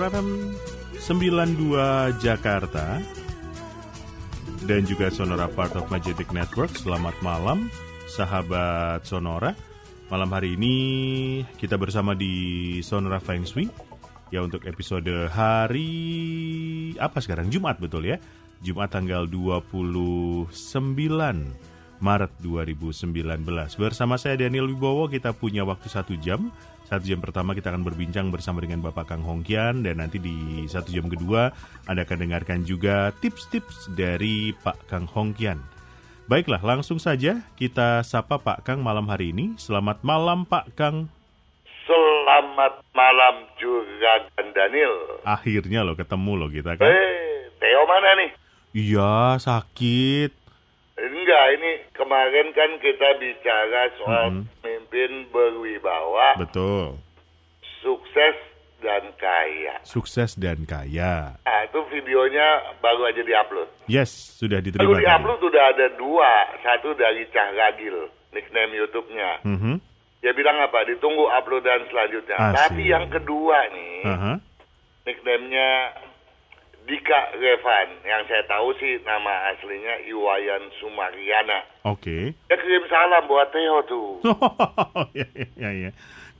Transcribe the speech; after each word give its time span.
Sonora 0.00 0.16
FM 0.16 0.56
92 0.96 2.24
Jakarta 2.24 3.04
dan 4.64 4.80
juga 4.88 5.12
Sonora 5.12 5.44
Part 5.44 5.76
of 5.76 5.92
Majestic 5.92 6.32
Network. 6.32 6.72
Selamat 6.72 7.12
malam, 7.20 7.68
sahabat 8.08 9.04
Sonora. 9.04 9.52
Malam 10.08 10.32
hari 10.32 10.56
ini 10.56 10.76
kita 11.60 11.76
bersama 11.76 12.16
di 12.16 12.80
Sonora 12.80 13.20
Feng 13.20 13.44
Shui. 13.44 13.68
Ya 14.32 14.40
untuk 14.40 14.64
episode 14.64 15.28
hari 15.28 15.92
apa 16.96 17.20
sekarang? 17.20 17.52
Jumat 17.52 17.76
betul 17.76 18.08
ya? 18.08 18.16
Jumat 18.64 18.96
tanggal 18.96 19.28
29 19.28 20.48
Maret 22.00 22.32
2019. 22.40 23.44
Bersama 23.76 24.16
saya 24.16 24.40
Daniel 24.40 24.64
Wibowo 24.64 25.12
kita 25.12 25.36
punya 25.36 25.60
waktu 25.68 25.92
satu 25.92 26.16
jam 26.16 26.48
satu 26.90 27.06
jam 27.06 27.22
pertama 27.22 27.54
kita 27.54 27.70
akan 27.70 27.86
berbincang 27.86 28.34
bersama 28.34 28.58
dengan 28.58 28.82
Bapak 28.82 29.14
Kang 29.14 29.22
Hongkian 29.22 29.86
dan 29.86 30.02
nanti 30.02 30.18
di 30.18 30.66
satu 30.66 30.90
jam 30.90 31.06
kedua 31.06 31.54
Anda 31.86 32.02
akan 32.02 32.18
dengarkan 32.26 32.66
juga 32.66 33.14
tips-tips 33.22 33.94
dari 33.94 34.50
Pak 34.58 34.90
Kang 34.90 35.06
Hongkian. 35.06 35.62
Baiklah, 36.26 36.58
langsung 36.66 36.98
saja 36.98 37.46
kita 37.54 38.02
sapa 38.02 38.42
Pak 38.42 38.66
Kang 38.66 38.82
malam 38.82 39.06
hari 39.06 39.30
ini. 39.30 39.54
Selamat 39.54 40.02
malam 40.02 40.42
Pak 40.42 40.74
Kang. 40.74 41.06
Selamat 41.86 42.82
malam 42.90 43.46
juga 43.62 44.26
dan 44.34 44.50
Daniel. 44.50 45.22
Akhirnya 45.22 45.86
loh 45.86 45.94
ketemu 45.94 46.32
loh 46.42 46.50
kita 46.50 46.74
kan. 46.74 46.90
Eh, 46.90 47.54
Theo 47.62 47.86
mana 47.86 48.18
nih? 48.18 48.30
Iya, 48.74 49.38
sakit. 49.38 50.30
Enggak, 50.98 51.44
ini 51.54 51.70
kemarin 51.94 52.50
kan 52.50 52.70
kita 52.82 53.08
bicara 53.22 53.82
soal 53.94 54.26
Hmm. 54.30 54.42
Pemimpin 54.90 55.30
berwibawa, 55.30 56.34
Betul. 56.36 56.98
sukses 57.78 58.36
dan 58.82 59.14
kaya. 59.14 59.78
Sukses 59.86 60.34
dan 60.34 60.66
kaya. 60.66 61.38
Nah, 61.46 61.60
itu 61.62 61.78
videonya 61.94 62.74
baru 62.82 63.06
aja 63.06 63.22
diupload. 63.22 63.68
Yes, 63.86 64.10
sudah 64.36 64.58
Baru 64.58 64.66
diterima 64.66 64.90
tadi. 64.98 65.04
diupload 65.06 65.40
udah 65.46 65.64
ada 65.70 65.86
dua, 65.94 66.30
satu 66.58 66.90
dari 66.98 67.22
Cah 67.30 67.54
Ragil, 67.54 67.96
nickname 68.34 68.72
YouTube-nya. 68.74 69.46
Mhm. 69.46 69.74
Dia 70.20 70.32
bilang 70.36 70.58
apa? 70.60 70.84
Ditunggu 70.84 71.30
uploadan 71.30 71.88
selanjutnya. 71.88 72.36
Asik. 72.36 72.56
Tapi 72.60 72.82
yang 72.84 73.06
kedua 73.08 73.56
nih, 73.72 74.04
Aha. 74.04 74.32
nickname-nya 75.06 75.68
Dika 76.90 77.38
Revan. 77.38 78.02
Yang 78.02 78.22
saya 78.26 78.42
tahu 78.50 78.74
sih 78.82 78.98
nama 79.06 79.54
aslinya 79.54 80.02
Iwayan 80.10 80.74
Sumariana. 80.82 81.62
Oke. 81.86 82.34
Dia 82.50 82.56
kirim 82.58 82.84
salam 82.90 83.30
buat 83.30 83.54
Theo 83.54 83.78
tuh. 83.86 84.08
Ya, 85.14 85.26
ya, 85.54 85.70
ya. 85.70 85.90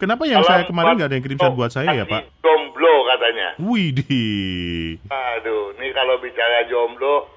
Kenapa 0.03 0.27
yang 0.27 0.43
saya 0.43 0.67
kemarin 0.67 0.99
nggak 0.99 1.09
ada 1.13 1.17
yang 1.17 1.25
kirim 1.25 1.39
salam 1.39 1.55
buat 1.55 1.71
saya 1.71 1.95
ya, 1.95 2.03
Pak? 2.03 2.43
Jomblo 2.43 2.95
katanya. 3.07 3.49
Widih. 3.63 4.99
Aduh, 5.07 5.77
ini 5.79 5.95
kalau 5.95 6.19
bicara 6.19 6.67
jomblo, 6.67 7.31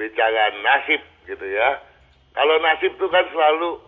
bicara 0.00 0.56
nasib 0.64 1.04
gitu 1.28 1.44
ya. 1.44 1.84
Kalau 2.32 2.56
nasib 2.64 2.96
tuh 2.96 3.10
kan 3.12 3.26
selalu 3.28 3.82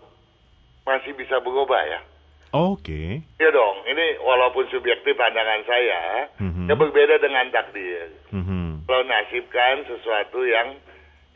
masih 0.85 1.15
bisa 1.17 1.39
berubah 1.41 1.81
ya. 1.87 2.03
Oke. 2.51 3.23
Iya 3.39 3.51
dong, 3.55 3.87
ini 3.87 4.19
walaupun 4.27 4.67
subjektif 4.75 5.15
pandangan 5.15 5.63
saya, 5.63 6.27
Mhm. 6.43 6.67
ya 6.67 6.75
berbeda 6.75 7.23
dengan 7.23 7.47
takdir. 7.55 8.11
Mhm. 8.35 8.91
Kalau 8.91 9.03
nasib 9.07 9.47
kan 9.55 9.87
sesuatu 9.87 10.43
yang 10.43 10.75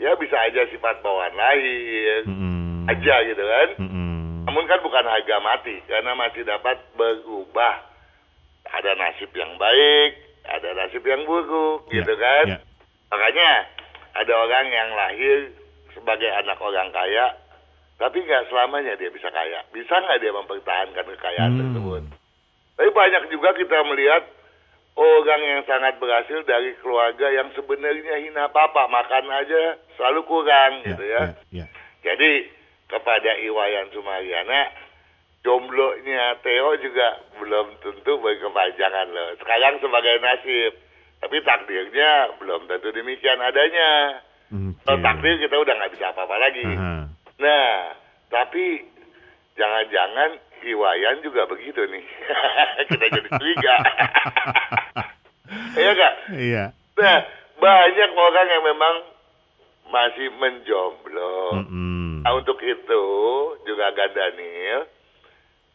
ya 0.02 0.10
bisa 0.18 0.34
aja 0.34 0.66
sifat 0.74 1.06
bawaan 1.06 1.30
lahir, 1.38 2.26
Mhm. 2.26 2.90
aja 2.90 3.14
gitu 3.30 3.44
kan. 3.46 3.68
Mhm. 3.78 4.50
Namun 4.50 4.64
kan 4.66 4.82
bukan 4.82 5.06
harga 5.06 5.36
mati, 5.38 5.78
karena 5.86 6.18
masih 6.18 6.42
dapat 6.42 6.82
berubah. 6.98 7.94
Ada 8.74 8.98
nasib 8.98 9.30
yang 9.38 9.54
baik, 9.54 10.10
ada 10.50 10.68
nasib 10.74 11.06
yang 11.06 11.22
buruk, 11.22 11.86
Ya, 11.94 12.02
gitu 12.02 12.14
kan. 12.18 12.44
ya. 12.48 12.58
Makanya 13.14 13.50
ada 14.18 14.34
orang 14.34 14.66
yang 14.66 14.88
lahir 14.98 15.38
sebagai 15.94 16.26
anak 16.26 16.58
orang 16.58 16.90
kaya, 16.90 17.38
tapi 18.04 18.20
nggak 18.20 18.52
selamanya 18.52 19.00
dia 19.00 19.08
bisa 19.08 19.32
kaya. 19.32 19.64
Bisa 19.72 19.96
nggak 19.96 20.20
dia 20.20 20.28
mempertahankan 20.30 21.04
kekayaan 21.08 21.50
Hmm. 21.50 21.60
tersebut? 21.64 22.02
Tapi 22.76 22.90
banyak 22.92 23.22
juga 23.32 23.56
kita 23.56 23.80
melihat 23.88 24.28
orang 24.92 25.40
yang 25.40 25.62
sangat 25.64 25.96
berhasil 25.96 26.44
dari 26.44 26.76
keluarga 26.78 27.32
yang 27.32 27.48
sebenarnya 27.56 28.20
hina 28.20 28.52
papa, 28.52 28.84
makan 28.86 29.24
aja 29.32 29.80
selalu 29.96 30.20
kurang 30.28 30.84
Ya, 30.84 30.86
gitu 30.92 31.04
ya. 31.08 31.22
ya, 31.48 31.64
ya. 31.64 31.66
Jadi 32.04 32.52
kepada 32.84 33.40
Iwayan 33.40 33.88
Sumariana, 33.88 34.68
jomblonya 35.40 36.36
Theo 36.40 36.76
juga 36.76 37.08
belum 37.36 37.80
tentu 37.80 38.12
berkepanjangan 38.20 39.08
loh. 39.08 39.32
Sekarang 39.40 39.80
sebagai 39.80 40.20
nasib, 40.20 40.72
tapi 41.20 41.40
takdirnya 41.40 42.36
belum 42.36 42.68
tentu 42.68 42.92
demikian 42.92 43.40
adanya. 43.40 44.20
Oke. 44.52 44.76
Kalau 44.84 44.98
takdir 45.00 45.40
kita 45.40 45.56
udah 45.56 45.74
nggak 45.74 45.92
bisa 45.96 46.12
apa-apa 46.12 46.36
lagi. 46.36 46.68
Aha. 46.68 47.08
Nah, 47.38 47.94
tapi 48.28 48.84
jangan-jangan 49.54 50.38
Iwayan 50.64 51.20
juga 51.20 51.44
begitu 51.44 51.76
nih. 51.84 52.04
kita 52.88 53.04
jadi 53.12 53.28
curiga. 53.28 53.76
Iya 55.76 55.90
nggak? 55.92 56.14
Iya. 56.40 56.64
Nah, 56.96 57.18
banyak 57.60 58.10
orang 58.16 58.46
yang 58.48 58.64
memang 58.64 58.94
masih 59.92 60.32
menjomblo. 60.40 61.60
Mhm. 61.68 62.24
Nah, 62.24 62.32
untuk 62.32 62.56
itu 62.64 63.04
juga 63.68 63.92
Gandanil, 63.92 64.88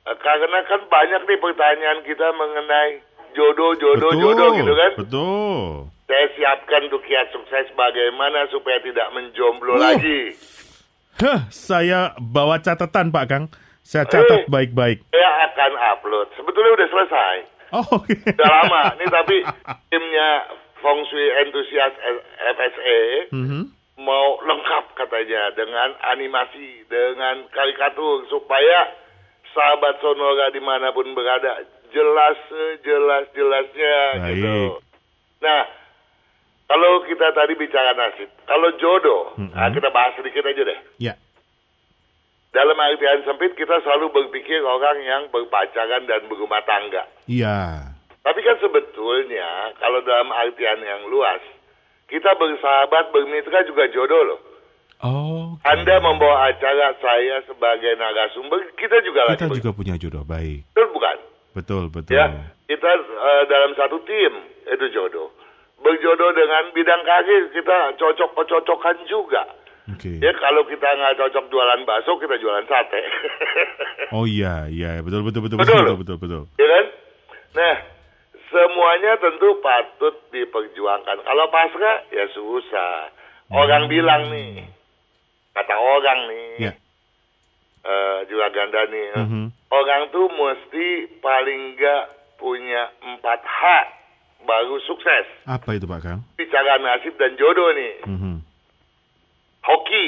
eh, 0.04 0.18
karena 0.18 0.60
kan 0.66 0.82
banyak 0.90 1.22
nih 1.22 1.38
pertanyaan 1.38 2.02
kita 2.02 2.34
mengenai 2.34 3.06
jodoh, 3.38 3.78
jodoh, 3.78 4.10
Betul. 4.10 4.24
jodoh 4.26 4.50
gitu 4.58 4.74
kan. 4.74 4.92
Betul. 4.98 5.62
Saya 6.10 6.26
siapkan 6.34 6.82
untuk 6.90 7.06
kiat 7.06 7.30
sukses 7.30 7.70
bagaimana 7.78 8.50
supaya 8.50 8.82
tidak 8.82 9.06
menjomblo 9.14 9.78
Uh. 9.78 9.82
lagi. 9.86 10.34
Hah, 11.20 11.52
saya 11.52 12.16
bawa 12.16 12.64
catatan 12.64 13.12
Pak 13.12 13.26
Kang. 13.28 13.46
Saya 13.84 14.08
catat 14.08 14.46
Eh. 14.46 14.48
baik-baik. 14.48 15.04
Saya 15.12 15.30
akan 15.52 15.72
upload. 15.94 16.28
Sebetulnya 16.38 16.72
udah 16.74 16.88
selesai. 16.88 17.36
Oh, 17.70 17.86
oke. 17.92 18.16
Udah 18.16 18.50
lama. 18.50 18.96
Ini 18.96 19.06
tapi 19.06 19.38
timnya 19.90 20.30
Feng 20.80 21.02
Shui 21.06 21.28
Enthusiast 21.44 21.96
FSA 22.56 23.00
Mhm. 23.36 23.62
mau 24.00 24.40
lengkap 24.40 24.96
katanya 24.96 25.52
dengan 25.54 25.92
animasi, 26.08 26.88
dengan 26.88 27.44
karikatur 27.52 28.24
supaya 28.26 28.88
sahabat 29.52 30.00
Sonora 30.00 30.50
di 30.50 30.64
mana 30.64 30.90
pun 30.90 31.12
berada 31.12 31.60
jelas 31.92 32.38
sejelas 32.48 33.28
jelasnya 33.36 33.98
Baik. 34.16 34.30
gitu. 34.34 34.58
Nah, 35.42 35.62
kalau 36.70 37.02
kita 37.02 37.34
tadi 37.34 37.58
bicara 37.58 37.98
nasib, 37.98 38.30
kalau 38.46 38.70
jodoh, 38.78 39.34
Mm-mm. 39.42 39.58
nah 39.58 39.74
kita 39.74 39.90
bahas 39.90 40.14
sedikit 40.14 40.46
aja 40.46 40.62
deh. 40.62 40.80
Ya. 41.02 41.18
Dalam 42.54 42.78
artian 42.78 43.26
sempit 43.26 43.58
kita 43.58 43.82
selalu 43.82 44.14
berpikir 44.14 44.62
orang 44.62 45.02
yang 45.02 45.22
berpacaran 45.34 46.06
dan 46.06 46.30
berumah 46.30 46.62
tangga. 46.70 47.10
Iya. 47.26 47.90
Tapi 48.22 48.40
kan 48.46 48.58
sebetulnya 48.62 49.74
kalau 49.82 50.06
dalam 50.06 50.30
artian 50.30 50.78
yang 50.86 51.10
luas, 51.10 51.42
kita 52.06 52.38
bersahabat, 52.38 53.10
bermitra 53.14 53.66
juga 53.66 53.90
jodoh 53.90 54.22
loh. 54.22 54.40
Oh. 55.00 55.58
Anda 55.66 55.98
membawa 56.04 56.54
acara 56.54 56.94
saya 57.02 57.42
sebagai 57.50 57.98
narasumber, 57.98 58.62
kita 58.78 59.02
juga 59.02 59.32
Kita 59.34 59.50
lagi 59.50 59.58
juga 59.58 59.72
punya 59.74 59.96
jodoh 59.98 60.22
baik. 60.22 60.70
betul 60.74 60.90
bukan? 60.94 61.18
Betul, 61.50 61.84
betul. 61.90 62.14
Ya, 62.14 62.30
kita 62.70 62.90
eh, 62.94 63.44
dalam 63.50 63.74
satu 63.74 64.06
tim 64.06 64.34
itu 64.70 64.86
jodoh. 64.94 65.34
Berjodoh 65.80 66.32
dengan 66.32 66.64
bidang 66.72 67.02
karir 67.02 67.44
kita 67.52 67.78
cocok-cocokan 67.96 68.98
juga. 69.08 69.48
Oke. 69.90 70.20
Ya 70.20 70.30
kalau 70.36 70.62
kita 70.64 70.86
nggak 70.86 71.18
cocok 71.18 71.46
jualan 71.50 71.82
bakso, 71.82 72.20
kita 72.20 72.36
jualan 72.38 72.66
sate. 72.66 73.02
Oh 74.10 74.26
iya, 74.26 74.66
iya, 74.68 75.00
betul 75.00 75.22
betul 75.22 75.46
betul 75.46 75.58
Betul. 75.58 75.78
betul 75.86 75.98
betul 75.98 76.18
betul. 76.18 76.44
ya 76.58 76.66
kan? 76.68 76.86
Nah, 77.54 77.76
semuanya 78.48 79.12
tentu 79.18 79.62
patut 79.62 80.16
diperjuangkan. 80.30 81.18
Kalau 81.22 81.46
pasrah 81.48 82.10
ya 82.10 82.26
susah. 82.34 83.14
Orang 83.50 83.86
bilang 83.86 84.30
nih, 84.30 84.66
kata 85.54 85.74
orang 85.74 86.20
nih, 86.26 86.70
Ya. 86.70 86.74
eh, 87.82 88.20
juga 88.26 88.50
ganda 88.50 88.86
nih, 88.86 89.06
ya. 89.10 89.18
Mhm. 89.26 89.46
orang 89.70 90.02
tuh 90.10 90.26
mesti 90.28 90.88
paling 91.18 91.74
nggak 91.74 92.04
punya 92.38 92.90
4H 93.18 93.62
baru 94.50 94.82
sukses. 94.82 95.30
Apa 95.46 95.78
itu 95.78 95.86
Pak 95.86 96.02
Kang? 96.02 96.20
Bicara 96.34 96.82
nasib 96.82 97.14
dan 97.22 97.38
jodoh 97.38 97.70
nih. 97.78 97.94
Mhm. 98.10 98.36
Hoki, 99.62 100.06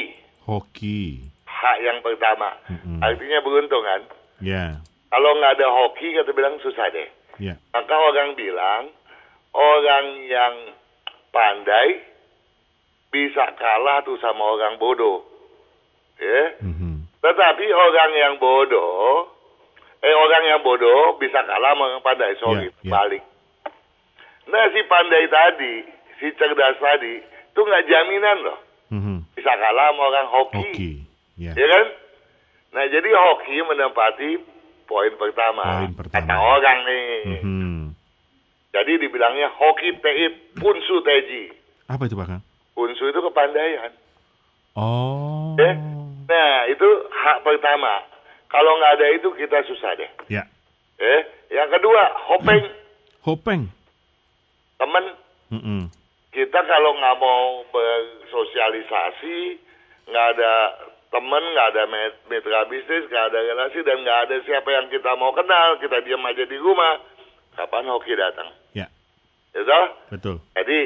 Hoki. 0.49 1.21
H 1.45 1.61
yang 1.85 2.01
pertama. 2.01 2.57
Mm-mm. 2.65 2.97
Artinya 2.97 3.39
beruntung 3.45 3.85
kan. 3.85 4.01
Ya. 4.41 4.81
Kalau 5.13 5.37
nggak 5.37 5.53
ada 5.59 5.67
hoki, 5.69 6.17
kata 6.17 6.31
bilang 6.33 6.57
susah 6.59 6.89
deh. 6.89 7.05
Ya. 7.37 7.59
Maka 7.69 7.93
orang 7.93 8.33
bilang, 8.33 8.89
orang 9.53 10.05
yang 10.25 10.53
pandai 11.29 12.01
bisa 13.11 13.53
kalah 13.53 14.01
tuh 14.01 14.17
sama 14.17 14.57
orang 14.57 14.81
bodoh. 14.81 15.21
Ya. 16.17 16.57
Mhm. 16.63 17.05
Tetapi 17.21 17.65
orang 17.69 18.11
yang 18.17 18.33
bodoh, 18.41 19.29
eh 20.01 20.15
orang 20.15 20.43
yang 20.47 20.61
bodoh 20.65 21.19
bisa 21.21 21.45
kalah 21.45 21.77
sama 21.77 21.83
orang 21.91 22.01
pandai. 22.01 22.33
Sorry, 22.41 22.71
Ya, 22.81 22.81
ya. 22.81 22.91
balik. 22.97 23.23
Nah 24.49 24.63
si 24.73 24.81
pandai 24.89 25.25
tadi, 25.29 25.73
si 26.17 26.27
cerdas 26.33 26.77
tadi, 26.81 27.21
itu 27.21 27.59
nggak 27.61 27.85
jaminan 27.85 28.37
loh. 28.41 28.59
Mhm. 28.91 29.15
Bisa 29.37 29.53
kalah 29.53 29.93
sama 29.93 30.01
orang 30.09 30.27
hoki. 30.27 30.57
Hoki. 30.57 30.91
Ya. 31.37 31.53
Ya 31.53 31.67
kan? 31.69 31.85
Nah 32.73 32.83
jadi 32.89 33.09
hoki 33.11 33.55
menempati 33.61 34.29
poin 34.89 35.13
pertama. 35.19 35.85
Poin 35.85 35.93
pertama. 35.93 36.25
Kata 36.25 36.35
orang 36.35 36.77
nih. 36.87 37.39
Mhm. 37.43 37.79
Jadi 38.71 38.91
dibilangnya 39.03 39.51
hoki 39.51 39.99
teit 39.99 40.55
punsu 40.57 41.03
teji. 41.03 41.51
Apa 41.91 42.07
itu 42.07 42.15
Pak? 42.15 42.39
Punsu 42.71 43.03
itu 43.11 43.19
kepandaian. 43.19 43.91
Oh. 44.79 45.59
Ya? 45.59 45.75
Nah 46.31 46.53
itu 46.71 46.87
hak 47.11 47.43
pertama. 47.43 48.07
Kalau 48.47 48.71
nggak 48.79 48.93
ada 48.99 49.07
itu 49.15 49.27
kita 49.35 49.63
susah 49.67 49.91
deh. 49.99 50.11
Ya. 50.31 50.47
Eh, 51.01 51.21
yang 51.51 51.67
kedua 51.71 52.01
hopeng 52.31 52.63
Hopeng. 53.21 53.69
Teman 54.81 55.05
Mhm. 55.53 55.93
kita 56.33 56.59
kalau 56.65 56.91
nggak 56.97 57.17
mau 57.19 57.61
bersosialisasi, 57.69 59.59
nggak 60.09 60.27
ada 60.33 60.53
teman, 61.11 61.43
nggak 61.43 61.67
ada 61.75 61.83
mitra 62.25 62.65
bisnis, 62.65 63.05
nggak 63.05 63.25
ada 63.29 63.39
relasi 63.43 63.83
dan 63.83 63.99
nggak 64.01 64.19
ada 64.25 64.35
siapa 64.41 64.69
yang 64.71 64.87
kita 64.89 65.11
mau 65.19 65.35
kenal, 65.35 65.77
kita 65.77 66.01
diam 66.01 66.23
aja 66.25 66.47
di 66.47 66.57
rumah. 66.57 66.97
Kapan 67.51 67.83
hoki 67.85 68.15
datang? 68.15 68.47
Ya. 68.71 68.87
Ya 69.51 69.61
toh? 69.61 69.85
Betul. 70.09 70.35
Jadi 70.55 70.79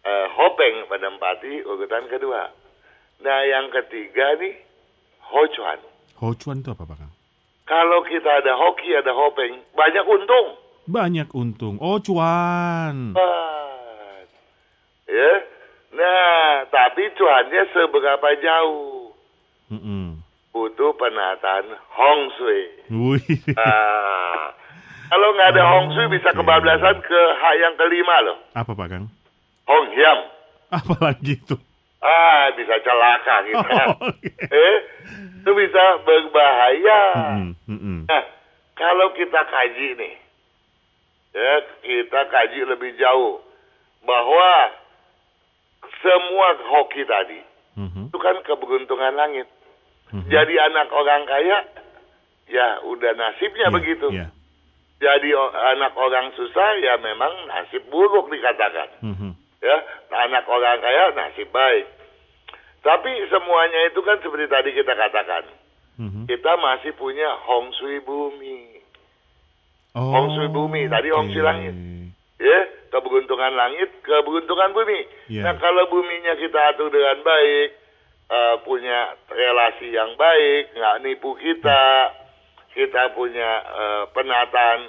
eh, 0.00 0.26
hopeng 0.32 0.88
menempati 0.88 1.64
urutan 1.64 2.04
kedua. 2.08 2.52
Nah 3.20 3.38
yang 3.44 3.72
ketiga 3.72 4.36
nih 4.36 4.60
hocuan. 5.24 5.80
Hocuan 6.20 6.60
itu 6.60 6.70
apa 6.72 6.84
Pak? 6.84 7.00
Kalau 7.64 8.04
kita 8.04 8.44
ada 8.44 8.60
hoki, 8.60 8.92
ada 8.92 9.12
hopeng, 9.16 9.56
banyak 9.72 10.04
untung. 10.04 10.48
Banyak 10.90 11.30
untung. 11.38 11.78
Oh, 11.78 12.02
cuan. 12.02 13.14
Ya. 15.06 15.32
Nah, 15.94 16.66
tapi 16.66 17.14
cuannya 17.14 17.62
seberapa 17.70 18.28
jauh? 18.42 19.14
Mhm. 19.70 20.18
Butuh 20.50 20.90
penataan 20.98 21.78
Hong 21.94 22.22
Sui. 22.34 22.62
Wih. 22.90 23.38
Ah, 23.54 24.50
kalau 25.06 25.30
nggak 25.38 25.54
ada 25.54 25.64
Hong 25.78 25.94
Sui 25.94 26.10
bisa 26.10 26.34
kebablasan 26.34 26.98
ke 27.06 27.20
hak 27.38 27.54
yang 27.54 27.74
kelima 27.78 28.16
loh. 28.26 28.38
Apa 28.58 28.74
Pak 28.74 28.86
Kang? 28.90 29.06
Hong 29.70 29.86
Hiam. 29.94 30.18
Apa 30.74 30.94
lagi 30.98 31.38
itu? 31.38 31.54
Ah, 32.02 32.50
bisa 32.58 32.74
celaka 32.82 33.36
kita. 33.46 33.78
Oke. 34.10 34.30
eh, 34.42 34.76
itu 35.38 35.50
bisa 35.54 35.84
berbahaya. 36.02 37.02
Mhm, 37.38 37.50
mhm. 37.70 37.98
Nah, 38.10 38.24
kalau 38.74 39.14
kita 39.14 39.40
kaji 39.46 39.88
nih, 40.02 40.14
ya 41.30 41.52
kita 41.80 42.20
kaji 42.26 42.60
lebih 42.66 42.94
jauh 42.96 43.38
bahwa 44.02 44.50
semua 46.00 46.48
hoki 46.68 47.04
tadi 47.04 47.40
Mhm, 47.70 48.10
itu 48.10 48.18
kan 48.18 48.34
keberuntungan 48.42 49.14
langit. 49.14 49.46
mhm. 50.10 50.26
Jadi 50.26 50.54
anak 50.58 50.90
orang 50.90 51.22
kaya, 51.22 51.58
ya 52.50 52.82
udah 52.82 53.14
nasibnya 53.14 53.70
Iya, 53.70 53.74
begitu. 53.74 54.06
Iya. 54.10 54.26
Jadi 55.00 55.28
o- 55.32 55.54
anak 55.54 55.94
orang 55.96 56.34
susah, 56.34 56.76
ya 56.76 56.98
memang 56.98 57.30
nasib 57.46 57.86
buruk 57.88 58.26
dikatakan. 58.28 58.90
Mhm, 59.00 59.30
Ya, 59.60 59.76
anak 60.10 60.44
orang 60.44 60.80
kaya 60.80 61.14
nasib 61.14 61.48
baik. 61.52 61.86
Tapi 62.80 63.12
semuanya 63.28 63.80
itu 63.86 64.00
kan 64.00 64.18
seperti 64.18 64.48
tadi 64.48 64.70
kita 64.72 64.92
katakan, 64.92 65.44
mhm. 65.96 66.26
kita 66.26 66.52
masih 66.56 66.92
punya 66.96 67.28
Hong 67.46 67.70
Sui 67.76 68.00
bumi. 68.00 68.69
Oh, 69.90 70.06
Hong 70.08 70.28
Sui 70.32 70.46
bumi, 70.46 70.86
tadi 70.86 71.10
Hong 71.10 71.28
Sui 71.28 71.38
oke. 71.38 71.46
langit. 71.46 71.74
ya 72.40 72.60
keberuntungan 72.88 73.52
langit, 73.52 73.90
keberuntungan 74.00 74.72
bumi. 74.72 75.00
Iya. 75.28 75.44
Nah 75.44 75.54
kalau 75.56 75.86
buminya 75.86 76.34
kita 76.34 76.72
atur 76.72 76.88
dengan 76.88 77.20
baik, 77.20 77.68
eh, 78.26 78.54
punya 78.62 78.98
relasi 79.28 79.90
yang 79.90 80.14
baik, 80.14 80.72
nggak 80.72 80.96
nipu 81.02 81.36
kita, 81.36 81.84
kita 82.70 83.12
punya 83.12 83.50
eh, 83.62 84.02
penataan 84.10 84.80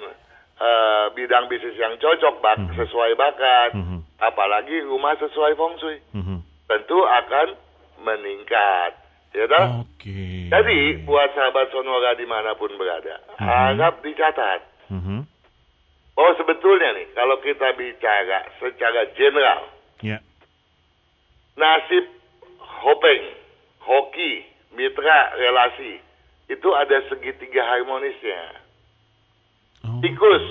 eh, 0.54 1.04
bidang 1.12 1.46
bisnis 1.46 1.74
yang 1.74 1.98
cocok, 1.98 2.38
bak 2.38 2.54
Mhm. 2.56 2.78
sesuai 2.78 3.12
bakat, 3.14 3.74
Mhm, 3.74 3.98
apalagi 4.16 4.78
rumah 4.82 5.18
sesuai 5.18 5.52
feng 5.52 5.74
shui, 5.76 5.98
mhm. 6.14 6.38
tentu 6.70 6.98
akan 7.02 7.58
meningkat, 8.00 8.94
ya 9.34 9.44
toh? 9.46 9.82
Oke. 9.82 10.46
Jadi 10.46 11.02
buat 11.02 11.34
sahabat 11.34 11.66
Sonora 11.68 12.14
di 12.14 12.26
mana 12.26 12.54
pun 12.54 12.70
berada, 12.76 13.18
Mhm. 13.34 13.42
harap 13.42 13.94
dicatat 14.00 14.60
Mhm. 14.92 15.24
Oh 16.12 16.30
sebetulnya 16.36 16.92
nih, 16.92 17.08
kalau 17.16 17.40
kita 17.40 17.72
bicara 17.72 18.44
secara 18.60 19.08
general, 19.16 19.64
Ya. 20.04 20.20
nasib 21.56 22.04
hopeng, 22.60 23.24
hoki, 23.80 24.44
mitra, 24.76 25.32
relasi, 25.40 25.96
itu 26.52 26.68
ada 26.76 27.00
segitiga 27.08 27.64
harmonisnya. 27.64 28.60
Oh. 29.88 30.04
Tikus, 30.04 30.44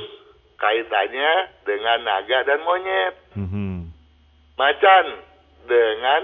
kaitannya 0.58 1.32
dengan 1.62 2.00
naga 2.02 2.42
dan 2.42 2.60
monyet. 2.66 3.16
Mhm. 3.38 3.94
Macan, 4.58 5.06
dengan 5.70 6.22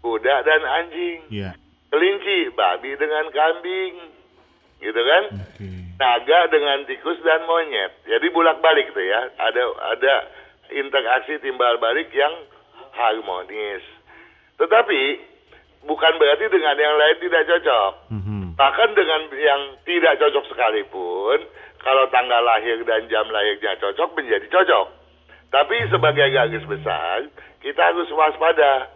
kuda 0.00 0.36
dan 0.42 0.62
anjing. 0.64 1.20
Ya. 1.28 1.52
Kelinci, 1.92 2.52
babi 2.56 2.96
dengan 2.96 3.28
kambing. 3.32 3.94
Gitu 4.78 5.00
kan? 5.02 5.24
Oke. 5.34 5.66
naga 5.98 6.46
dengan 6.54 6.86
tikus 6.86 7.18
dan 7.26 7.42
monyet. 7.44 7.90
Jadi 8.06 8.26
bolak-balik 8.30 8.94
tuh 8.94 9.02
ya. 9.02 9.34
Ada 9.34 9.62
ada 9.98 10.14
interaksi 10.70 11.42
timbal 11.42 11.82
balik 11.82 12.14
yang 12.14 12.30
harmonis. 12.94 13.82
Tetapi 14.58 15.02
bukan 15.86 16.14
berarti 16.18 16.46
dengan 16.50 16.76
yang 16.78 16.94
lain 16.94 17.16
tidak 17.18 17.42
cocok. 17.50 17.92
Mhm. 18.14 18.38
Bahkan 18.54 18.90
dengan 18.94 19.22
yang 19.38 19.62
tidak 19.86 20.18
cocok 20.22 20.44
sekalipun, 20.50 21.38
kalau 21.82 22.04
tanggal 22.10 22.42
lahir 22.42 22.82
dan 22.82 23.06
jam 23.06 23.26
lahirnya 23.30 23.78
cocok 23.78 24.18
menjadi 24.18 24.46
cocok. 24.50 24.86
Tapi 25.48 25.76
sebagai 25.88 26.28
garis 26.28 26.64
besar, 26.66 27.24
kita 27.62 27.80
harus 27.80 28.10
waspada. 28.12 28.92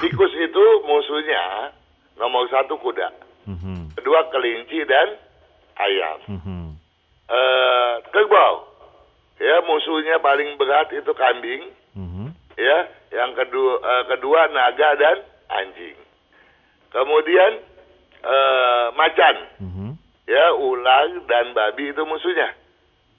Tikus 0.00 0.32
itu 0.34 0.64
musuhnya 0.88 1.74
nomor 2.16 2.48
satu 2.48 2.80
kuda, 2.80 3.12
Mhm. 3.46 3.98
kedua 3.98 4.30
kelinci 4.30 4.84
dan 4.86 5.08
ayam. 5.76 6.18
Mhm. 6.28 6.62
Eh, 7.32 7.94
kerbau. 8.12 8.68
Ya, 9.42 9.58
musuhnya 9.66 10.22
paling 10.22 10.54
berat 10.60 10.92
itu 10.94 11.10
kambing. 11.14 11.62
Mhm. 11.98 12.30
Ya, 12.54 12.78
yang 13.10 13.32
kedua 13.34 13.72
eh, 13.82 14.04
kedua 14.14 14.40
naga 14.52 14.90
dan 14.94 15.16
anjing. 15.50 15.98
Kemudian 16.92 17.52
eh, 18.22 18.86
macan. 18.94 19.36
Mhm. 19.58 19.88
Ya, 20.30 20.54
ular 20.54 21.10
dan 21.26 21.50
babi 21.52 21.90
itu 21.90 22.02
musuhnya. 22.06 22.54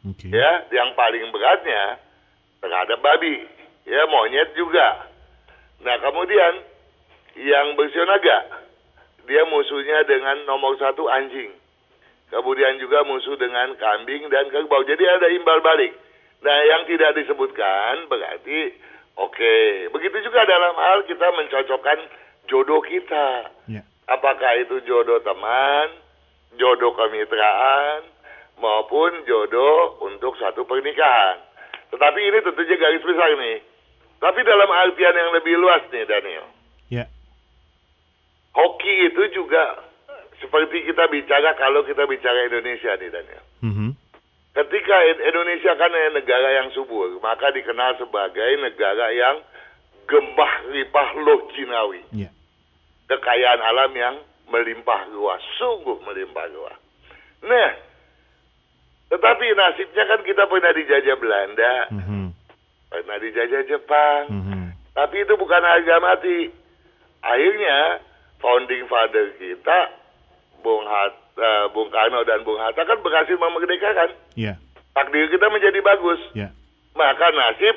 Oke. 0.07 0.31
Ya, 0.31 0.63
yang 0.71 0.95
paling 0.95 1.27
beratnya 1.31 1.99
terhadap 2.63 2.99
babi. 3.03 3.43
Ya, 3.83 4.07
monyet 4.07 4.55
juga. 4.55 5.11
Nah, 5.83 5.99
kemudian 5.99 6.63
yang 7.35 7.75
bersio 7.75 8.07
naga. 8.07 8.62
Dia 9.23 9.43
musuhnya 9.47 10.03
dengan 10.03 10.43
nomor 10.43 10.75
satu 10.75 11.07
anjing. 11.07 11.51
Kemudian 12.33 12.81
juga 12.81 13.05
musuh 13.05 13.37
dengan 13.37 13.77
kambing 13.77 14.27
dan 14.33 14.49
kerbau. 14.49 14.81
Jadi 14.83 15.05
ada 15.05 15.29
imbal 15.29 15.61
balik. 15.61 15.93
Nah, 16.43 16.57
yang 16.65 16.83
tidak 16.89 17.15
disebutkan 17.15 18.09
berarti 18.09 18.73
oke. 19.15 19.55
Begitu 19.93 20.17
juga 20.27 20.43
dalam 20.43 20.75
hal 20.75 21.05
kita 21.07 21.27
mencocokkan 21.29 21.99
jodoh 22.51 22.81
kita. 22.83 23.53
Ya. 23.69 23.85
Apakah 24.11 24.59
itu 24.59 24.83
jodoh 24.83 25.23
teman, 25.23 25.87
jodoh 26.59 26.91
kemitraan, 26.91 28.03
maupun 28.59 29.23
jodoh 29.23 30.03
untuk 30.03 30.35
satu 30.35 30.67
pernikahan. 30.67 31.39
Tetapi 31.93 32.19
ini 32.19 32.39
tentunya 32.43 32.75
garis 32.75 33.05
besar 33.05 33.29
nih. 33.37 33.59
Tapi 34.19 34.39
dalam 34.43 34.69
artian 34.71 35.15
yang 35.15 35.31
lebih 35.35 35.55
luas 35.59 35.83
nih 35.91 36.03
Daniel. 36.07 36.47
Ya. 36.89 37.05
Hoki 38.53 38.93
itu 39.09 39.23
juga 39.33 39.81
seperti 40.37 40.85
kita 40.85 41.09
bicara 41.09 41.57
kalau 41.57 41.81
kita 41.81 42.05
bicara 42.05 42.45
Indonesia 42.45 42.93
nih 42.97 43.09
Daniel. 43.09 43.45
Mhm. 43.63 43.89
ketika 44.53 44.97
Indonesia 45.17 45.73
kan 45.73 45.89
negara 46.13 46.61
yang 46.61 46.69
subur, 46.77 47.17
maka 47.25 47.49
dikenal 47.49 47.97
sebagai 47.97 48.61
negara 48.61 49.09
yang 49.09 49.41
gembah 50.05 50.53
ripah 50.69 51.09
loh 51.25 51.49
Cinawi. 51.57 52.05
Ya. 52.13 52.29
Kekayaan 53.09 53.61
alam 53.65 53.91
yang 53.97 54.15
melimpah 54.53 55.09
ruah, 55.09 55.41
sungguh 55.57 55.97
melimpah 56.05 56.45
ruah. 56.53 56.77
Nah, 57.49 57.71
tetapi 59.09 59.45
nasibnya 59.57 60.03
kan 60.05 60.21
kita 60.21 60.45
pernah 60.45 60.71
dijajah 60.71 61.15
Belanda, 61.17 61.73
Mhm. 61.89 62.25
pernah 62.93 63.17
dijajah 63.17 63.61
Jepang, 63.65 64.21
Mhm. 64.29 64.63
tapi 64.93 65.25
itu 65.25 65.33
bukan 65.33 65.63
harga 65.65 65.97
mati. 65.97 66.53
Akhirnya 67.25 68.05
founding 68.43 68.83
father 68.91 69.31
kita, 69.39 69.79
Bung, 70.59 70.83
Hatta, 70.83 71.71
Bung 71.71 71.87
Karno 71.87 72.27
dan 72.27 72.43
Bung 72.43 72.59
Hatta 72.59 72.83
kan 72.83 72.99
berhasil 72.99 73.39
memerdekakan. 73.39 74.11
Ya. 74.35 74.59
Takdir 74.91 75.31
kita 75.31 75.47
menjadi 75.47 75.79
bagus. 75.79 76.19
Ya. 76.35 76.51
Maka 76.93 77.31
nasib 77.31 77.75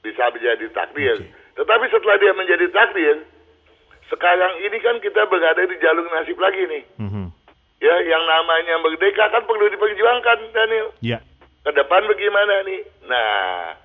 bisa 0.00 0.32
menjadi 0.32 0.66
takdir. 0.72 1.20
Oke. 1.20 1.28
Tetapi 1.60 1.84
setelah 1.92 2.16
dia 2.16 2.32
menjadi 2.32 2.66
takdir, 2.72 3.16
sekarang 4.08 4.52
ini 4.64 4.78
kan 4.80 4.96
kita 5.04 5.28
berada 5.28 5.62
di 5.62 5.76
jalur 5.78 6.08
nasib 6.16 6.40
lagi 6.40 6.64
nih. 6.64 6.82
Mhm. 6.96 7.26
Ya, 7.78 7.94
yang 8.10 8.24
namanya 8.26 8.82
merdeka 8.82 9.30
kan 9.30 9.46
perlu 9.46 9.70
diperjuangkan, 9.70 10.38
Daniel. 10.50 10.90
Ya. 10.98 11.22
Ke 11.62 11.70
depan 11.70 12.10
bagaimana 12.10 12.66
nih? 12.66 12.82
Nah, 13.06 13.78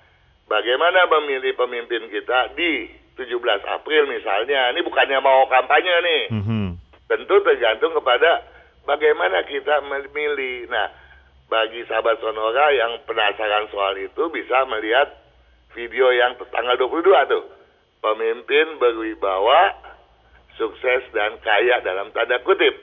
bagaimana 0.50 1.06
memilih 1.06 1.54
pemimpin 1.54 2.10
kita 2.10 2.58
di 2.58 2.90
17 3.18 3.38
April 3.70 4.10
misalnya? 4.10 4.74
Ini 4.74 4.82
bukannya 4.82 5.20
mau 5.22 5.46
kampanye 5.50 5.96
nih. 6.02 6.24
Mhm. 6.34 6.66
Tentu 7.10 7.36
tergantung 7.46 7.94
kepada 7.94 8.42
bagaimana 8.90 9.46
kita 9.46 9.86
memilih. 9.86 10.66
Nah, 10.70 10.90
bagi 11.52 11.86
sahabat 11.86 12.18
Sonora 12.18 12.74
yang 12.74 12.98
penasaran 13.06 13.70
soal 13.70 13.94
itu 14.02 14.24
bisa 14.34 14.66
melihat 14.66 15.14
video 15.78 16.10
yang 16.10 16.34
tanggal 16.50 16.76
22 16.80 17.30
tuh. 17.30 17.46
Pemimpin 18.04 18.82
berwibawa, 18.82 19.78
sukses 20.58 21.08
dan 21.16 21.38
kaya 21.40 21.80
dalam 21.86 22.12
tanda 22.12 22.42
kutip. 22.42 22.76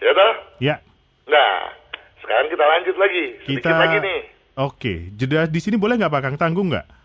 Ya 0.00 0.12
toh? 0.12 0.32
Ya. 0.60 0.76
Nah, 1.28 1.72
sekarang 2.24 2.48
kita 2.50 2.64
lanjut 2.64 2.96
lagi. 2.98 3.24
Sedikit 3.44 3.70
Kita 3.70 3.70
lagi 3.78 3.98
nih. 4.02 4.20
Oke, 4.60 4.94
jeda 5.16 5.48
di 5.48 5.60
sini 5.62 5.80
boleh 5.80 5.96
nggak 5.96 6.12
Pak 6.12 6.20
Kang 6.20 6.36
tanggung 6.36 6.68
nggak? 6.68 6.99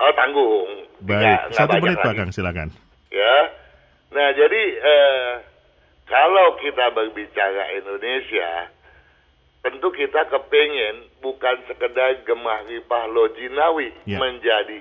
Oh, 0.00 0.12
tanggung. 0.12 0.68
Baik, 1.00 1.20
Nggak- 1.20 1.42
nggak 1.46 1.56
satu 1.56 1.70
banyak 1.70 1.84
menit 1.84 1.98
Pak. 2.00 2.14
Kang, 2.14 2.30
silakan. 2.32 2.68
Ya. 3.10 3.36
Nah, 4.10 4.28
jadi 4.32 4.62
eh, 4.74 5.30
kalau 6.04 6.56
kita 6.56 6.90
berbicara 6.90 7.62
Indonesia, 7.76 8.72
tentu 9.60 9.92
kita 9.92 10.24
kepengen 10.26 11.04
bukan 11.20 11.56
sekedar 11.64 12.24
gemah 12.24 12.64
ripah 12.64 13.04
lojinawi 13.06 13.92
Ya. 14.04 14.16
menjadi 14.16 14.80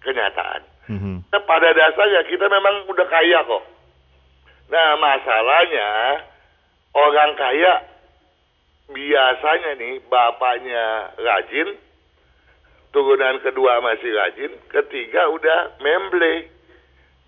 kenyataan. 0.00 0.62
Mhm. 0.88 1.26
Nah, 1.26 1.42
pada 1.42 1.68
dasarnya 1.70 2.22
kita 2.24 2.46
memang 2.46 2.86
udah 2.86 3.06
kaya 3.06 3.42
kok. 3.42 3.64
Nah, 4.70 4.88
masalahnya 4.96 5.90
orang 6.94 7.34
kaya 7.34 7.72
biasanya 8.88 9.74
nih 9.74 10.00
bapaknya 10.06 10.84
rajin, 11.16 11.68
turunan 12.92 13.40
kedua 13.40 13.80
masih 13.80 14.12
rajin, 14.12 14.52
ketiga 14.68 15.28
udah 15.32 15.80
memble, 15.80 16.48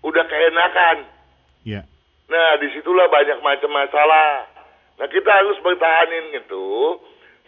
udah 0.05 0.23
keenakan. 0.29 0.97
Ya. 1.65 1.81
Nah, 2.29 2.49
di 2.61 2.69
situlah 2.77 3.09
banyak 3.09 3.41
macam 3.41 3.69
masalah. 3.73 4.49
Nah, 5.01 5.07
kita 5.09 5.27
harus 5.27 5.57
bertahanin 5.61 6.37
itu 6.37 6.65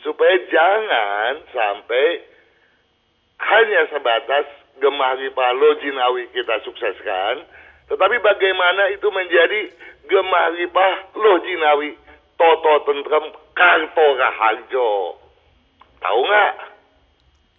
supaya 0.02 0.36
jangan 0.50 1.46
sampai 1.54 2.06
hanya 3.38 3.82
sebatas 3.94 4.46
gemah 4.82 5.14
ripah 5.18 5.52
lojinawi 5.54 6.30
kita 6.34 6.62
sukseskan, 6.66 7.46
tetapi 7.90 8.18
bagaimana 8.22 8.94
itu 8.94 9.08
menjadi 9.14 9.74
gemah 10.10 10.48
ripah 10.58 10.94
lojinawi 11.18 11.98
Toto 12.38 12.86
Tentrem 12.86 13.34
Karto 13.58 14.08
Raharjo. 14.14 15.18
Tahu 15.98 16.20
nggak? 16.22 16.77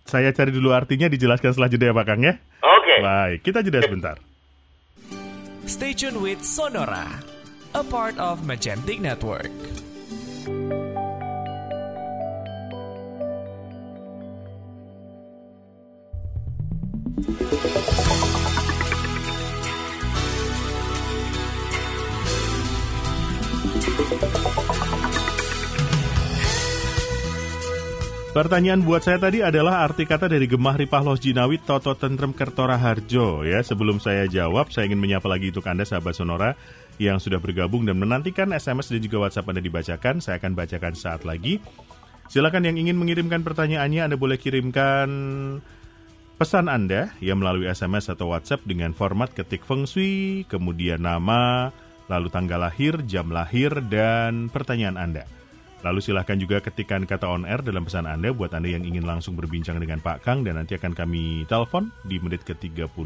Saya 0.08 0.32
cari 0.32 0.48
dulu 0.48 0.72
artinya 0.72 1.04
dijelaskan 1.04 1.52
setelah 1.52 1.68
jeda 1.68 1.92
ya 1.92 1.94
Pak 2.00 2.06
Kang 2.08 2.24
ya. 2.24 2.40
Oke. 2.64 2.96
Baik, 3.04 3.44
kita 3.44 3.60
jeda 3.60 3.84
sebentar. 3.84 4.16
Stay 5.68 5.92
tuned 5.92 6.16
with 6.16 6.40
Sonora, 6.40 7.20
a 7.76 7.84
part 7.84 8.16
of 8.16 8.40
Magentic 8.48 9.04
Network. 9.04 9.52
Pertanyaan 28.38 28.86
buat 28.86 29.02
saya 29.02 29.18
tadi 29.18 29.42
adalah 29.42 29.82
arti 29.82 30.06
kata 30.06 30.30
dari 30.30 30.46
Gemah 30.46 30.78
Ripah 30.78 31.02
Los 31.02 31.18
Jinawi 31.18 31.58
Toto 31.58 31.90
Tentrem 31.98 32.30
Kertora 32.30 32.78
Harjo 32.78 33.42
ya. 33.42 33.58
Sebelum 33.66 33.98
saya 33.98 34.30
jawab, 34.30 34.70
saya 34.70 34.86
ingin 34.86 35.02
menyapa 35.02 35.26
lagi 35.26 35.50
untuk 35.50 35.66
Anda 35.66 35.82
sahabat 35.82 36.14
Sonora 36.14 36.54
yang 37.02 37.18
sudah 37.18 37.42
bergabung 37.42 37.82
dan 37.82 37.98
menantikan 37.98 38.54
SMS 38.54 38.94
dan 38.94 39.02
juga 39.02 39.26
WhatsApp 39.26 39.50
Anda 39.50 39.58
dibacakan. 39.58 40.22
Saya 40.22 40.38
akan 40.38 40.54
bacakan 40.54 40.94
saat 40.94 41.26
lagi. 41.26 41.58
Silakan 42.30 42.62
yang 42.62 42.78
ingin 42.78 42.94
mengirimkan 42.94 43.42
pertanyaannya 43.42 44.06
Anda 44.06 44.14
boleh 44.14 44.38
kirimkan 44.38 45.10
pesan 46.38 46.70
Anda 46.70 47.10
yang 47.18 47.42
melalui 47.42 47.66
SMS 47.66 48.06
atau 48.06 48.30
WhatsApp 48.30 48.62
dengan 48.62 48.94
format 48.94 49.34
ketik 49.34 49.66
feng 49.66 49.82
shui, 49.82 50.46
kemudian 50.46 51.02
nama, 51.02 51.74
lalu 52.06 52.30
tanggal 52.30 52.70
lahir, 52.70 53.02
jam 53.02 53.34
lahir, 53.34 53.82
dan 53.90 54.46
pertanyaan 54.46 54.94
Anda. 54.94 55.37
Lalu 55.86 56.02
silahkan 56.02 56.34
juga 56.34 56.58
ketikkan 56.58 57.06
kata 57.06 57.30
on 57.30 57.46
air 57.46 57.62
dalam 57.62 57.86
pesan 57.86 58.02
Anda 58.02 58.34
buat 58.34 58.50
Anda 58.50 58.74
yang 58.74 58.82
ingin 58.82 59.06
langsung 59.06 59.38
berbincang 59.38 59.78
dengan 59.78 60.02
Pak 60.02 60.26
Kang 60.26 60.42
dan 60.42 60.58
nanti 60.58 60.74
akan 60.74 60.90
kami 60.90 61.46
telepon 61.46 61.94
di 62.02 62.18
menit 62.18 62.42
ke-35. 62.42 62.98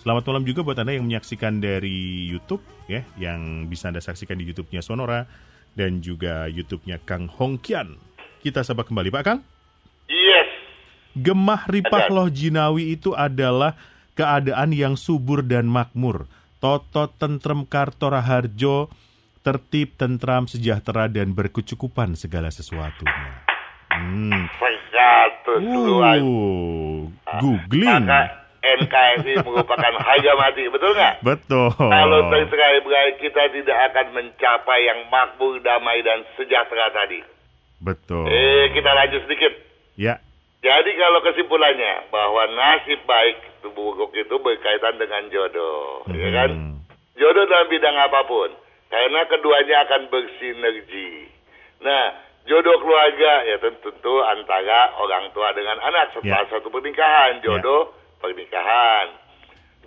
Selamat 0.00 0.22
malam 0.28 0.44
juga 0.44 0.60
buat 0.60 0.76
Anda 0.76 0.96
yang 0.96 1.08
menyaksikan 1.08 1.60
dari 1.60 2.28
YouTube 2.28 2.60
ya, 2.84 3.00
yang 3.16 3.64
bisa 3.64 3.88
Anda 3.88 4.04
saksikan 4.04 4.36
di 4.36 4.52
YouTube-nya 4.52 4.84
Sonora 4.84 5.24
dan 5.72 6.04
juga 6.04 6.52
YouTube-nya 6.52 7.00
Kang 7.00 7.32
Hongkian. 7.32 7.96
Kita 8.44 8.60
sapa 8.60 8.84
kembali 8.84 9.08
Pak 9.08 9.24
Kang. 9.24 9.40
Yes. 10.08 10.48
Gemah 11.16 11.64
Ripah. 11.64 12.12
Loh 12.12 12.28
Jinawi 12.28 12.92
itu 12.96 13.16
adalah 13.16 13.76
keadaan 14.16 14.76
yang 14.76 15.00
subur 15.00 15.40
dan 15.40 15.64
makmur. 15.64 16.28
Toto 16.60 17.08
tentrem 17.16 17.64
kartora 17.64 18.20
harjo, 18.20 18.92
tertib, 19.40 19.96
tentram, 19.96 20.44
sejahtera, 20.44 21.08
dan 21.08 21.32
berkecukupan 21.32 22.16
segala 22.16 22.52
sesuatunya. 22.52 23.48
Hmm. 23.90 24.46
Sekatus 24.56 25.60
luas. 25.64 26.20
Uh, 26.22 27.08
googling. 27.40 28.04
Maka 28.06 28.40
NKRI 28.60 29.40
merupakan 29.46 29.94
harga 29.96 30.32
mati, 30.36 30.68
betul 30.68 30.92
nggak? 30.92 31.14
Betul. 31.24 31.72
Kalau 31.72 32.20
tercerai-berai 32.28 33.16
kita 33.16 33.42
tidak 33.56 33.78
akan 33.90 34.06
mencapai 34.12 34.80
yang 34.84 35.00
makmur, 35.08 35.58
damai, 35.64 36.04
dan 36.04 36.22
sejahtera 36.36 36.92
tadi. 36.92 37.24
Betul. 37.80 38.28
Eh, 38.28 38.68
kita 38.76 38.90
lanjut 38.92 39.24
sedikit. 39.24 39.52
Ya. 39.96 40.20
Jadi 40.60 40.92
kalau 41.00 41.24
kesimpulannya 41.24 42.12
bahwa 42.12 42.44
nasib 42.52 43.00
baik 43.08 43.64
buruk 43.72 44.12
itu 44.12 44.36
berkaitan 44.44 45.00
dengan 45.00 45.24
jodoh, 45.32 46.04
ya 46.12 46.28
kan? 46.36 46.50
Hmm. 46.52 46.76
Jodoh 47.16 47.48
dalam 47.48 47.68
bidang 47.72 47.96
apa 47.96 48.28
pun, 48.28 48.52
karena 48.90 49.20
keduanya 49.30 49.76
akan 49.86 50.10
bersinergi. 50.10 51.30
Nah, 51.80 52.04
jodoh 52.44 52.76
keluarga 52.82 53.46
ya 53.46 53.56
tentu, 53.62 53.94
tentu 53.94 54.14
antara 54.26 54.98
orang 54.98 55.30
tua 55.30 55.54
dengan 55.54 55.78
anak 55.78 56.12
setelah 56.12 56.44
Ya. 56.44 56.50
satu 56.50 56.68
pernikahan, 56.68 57.38
jodoh 57.40 57.94
pernikahan. 58.18 59.16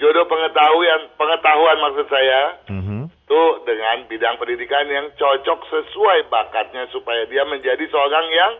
Jodoh 0.01 0.25
pengetahuan, 0.25 1.05
pengetahuan 1.19 1.77
maksud 1.77 2.07
saya, 2.09 2.57
Mhm. 2.65 3.13
itu 3.13 3.41
dengan 3.69 3.97
bidang 4.09 4.35
pendidikan 4.41 4.89
yang 4.89 5.05
cocok 5.13 5.59
sesuai 5.69 6.33
bakatnya 6.33 6.89
supaya 6.89 7.29
dia 7.29 7.45
menjadi 7.45 7.85
seorang 7.91 8.27
yang 8.33 8.53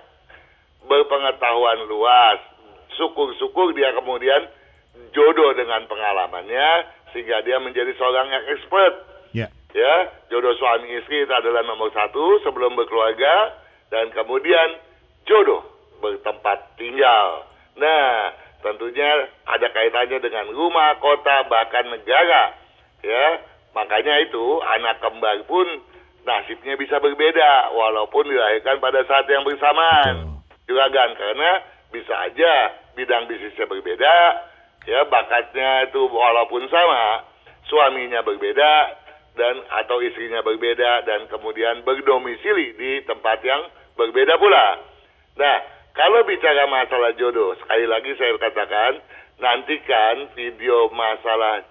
berpengetahuan 0.86 1.90
luas. 1.90 2.38
Syukur-syukur 2.94 3.74
dia 3.74 3.90
kemudian 3.98 4.46
jodoh 5.16 5.58
dengan 5.58 5.90
pengalamannya 5.90 6.86
sehingga 7.14 7.42
dia 7.42 7.58
menjadi 7.58 7.98
seorang 7.98 8.30
yang 8.30 8.46
expert. 8.54 8.94
Ya. 9.74 9.94
Jodoh 10.30 10.54
suami 10.58 10.90
istri 10.98 11.26
itu 11.26 11.34
adalah 11.34 11.66
nomor 11.66 11.90
satu 11.94 12.42
sebelum 12.46 12.78
berkeluarga 12.78 13.58
dan 13.90 14.10
kemudian 14.14 14.82
jodoh 15.26 15.62
bertempat 16.02 16.78
tinggal. 16.78 17.46
Nah, 17.78 18.34
tentunya 18.62 19.30
ada 19.50 19.68
kaitannya 19.70 20.20
dengan 20.22 20.50
rumah, 20.54 20.98
kota, 20.98 21.46
bahkan 21.50 21.90
negara. 21.90 22.54
Ya, 23.04 23.44
makanya 23.76 24.24
itu 24.24 24.62
anak 24.64 25.04
kembar 25.04 25.44
pun 25.46 25.68
nasibnya 26.24 26.80
bisa 26.80 27.04
berbeda 27.04 27.76
walaupun 27.76 28.30
dilahirkan 28.32 28.80
pada 28.80 29.04
saat 29.04 29.28
yang 29.28 29.44
bersamaan. 29.44 30.40
Juragan 30.64 31.12
karena 31.20 31.52
bisa 31.92 32.16
aja 32.24 32.54
bidang 32.96 33.28
bisnisnya 33.28 33.68
berbeda, 33.68 34.16
ya 34.88 35.04
bakatnya 35.12 35.92
itu 35.92 36.08
walaupun 36.08 36.66
sama, 36.72 37.28
suaminya 37.68 38.24
berbeda 38.24 39.03
dan 39.34 39.56
atau 39.82 39.98
istrinya 40.02 40.46
berbeda 40.46 41.06
dan 41.06 41.26
kemudian 41.30 41.82
berdomisili 41.82 42.78
di 42.78 42.92
tempat 43.06 43.42
yang 43.42 43.66
berbeda 43.98 44.38
pula. 44.38 44.82
Nah, 45.38 45.58
kalau 45.94 46.26
bicara 46.26 46.70
masalah 46.70 47.14
jodoh, 47.18 47.58
sekali 47.58 47.86
lagi 47.90 48.14
saya 48.18 48.38
katakan 48.38 49.02
nantikan 49.42 50.30
video 50.38 50.90
masalah 50.94 51.66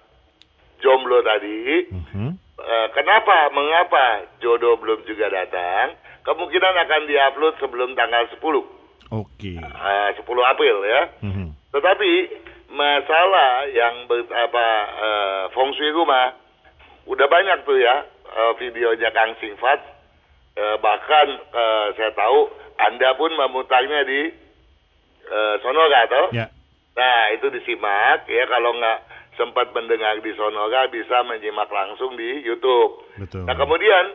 jomblo 0.83 1.23
tadi. 1.23 1.87
Mhm. 1.91 2.29
Eh, 2.63 2.87
kenapa, 2.95 3.51
mengapa 3.51 4.27
jodoh 4.39 4.79
belum 4.79 5.03
juga 5.07 5.27
datang? 5.31 5.95
Kemungkinan 6.23 6.75
akan 6.87 7.01
diupload 7.07 7.59
sebelum 7.59 7.95
tanggal 7.99 8.23
10, 8.31 8.63
Oke. 9.11 9.59
eh, 9.59 10.09
10 10.15 10.43
April 10.47 10.83
ya. 10.87 11.01
Mhm. 11.19 11.47
Tetapi 11.75 12.11
masalah 12.71 13.67
yang 13.71 14.07
ber, 14.07 14.23
apa 14.31 14.67
eh, 14.87 15.43
feng 15.51 15.71
shui 15.75 15.91
rumah 15.91 16.42
udah 17.07 17.27
banyak 17.27 17.57
tuh 17.67 17.77
ya 17.79 18.05
eh, 18.07 18.53
videonya 18.59 19.09
Kang 19.11 19.35
Singfat. 19.39 19.79
Eh, 20.53 20.77
bahkan 20.79 21.27
eh, 21.33 21.87
saya 21.97 22.11
tahu 22.13 22.49
Anda 22.77 23.17
pun 23.17 23.33
memutarnya 23.33 24.05
di 24.05 24.21
eh, 25.27 25.55
Sonora 25.61 26.01
toh. 26.07 26.27
Ya. 26.31 26.47
Nah, 26.93 27.33
itu 27.33 27.49
disimak 27.49 28.29
ya 28.29 28.45
kalau 28.45 28.77
nggak 28.77 28.99
sempat 29.33 29.73
mendengar 29.73 30.21
di 30.21 30.31
Sonora 30.37 30.85
bisa 30.93 31.25
menyimak 31.25 31.69
langsung 31.73 32.13
di 32.13 32.45
YouTube. 32.45 33.01
Betul. 33.17 33.49
Nah, 33.49 33.57
kemudian 33.57 34.13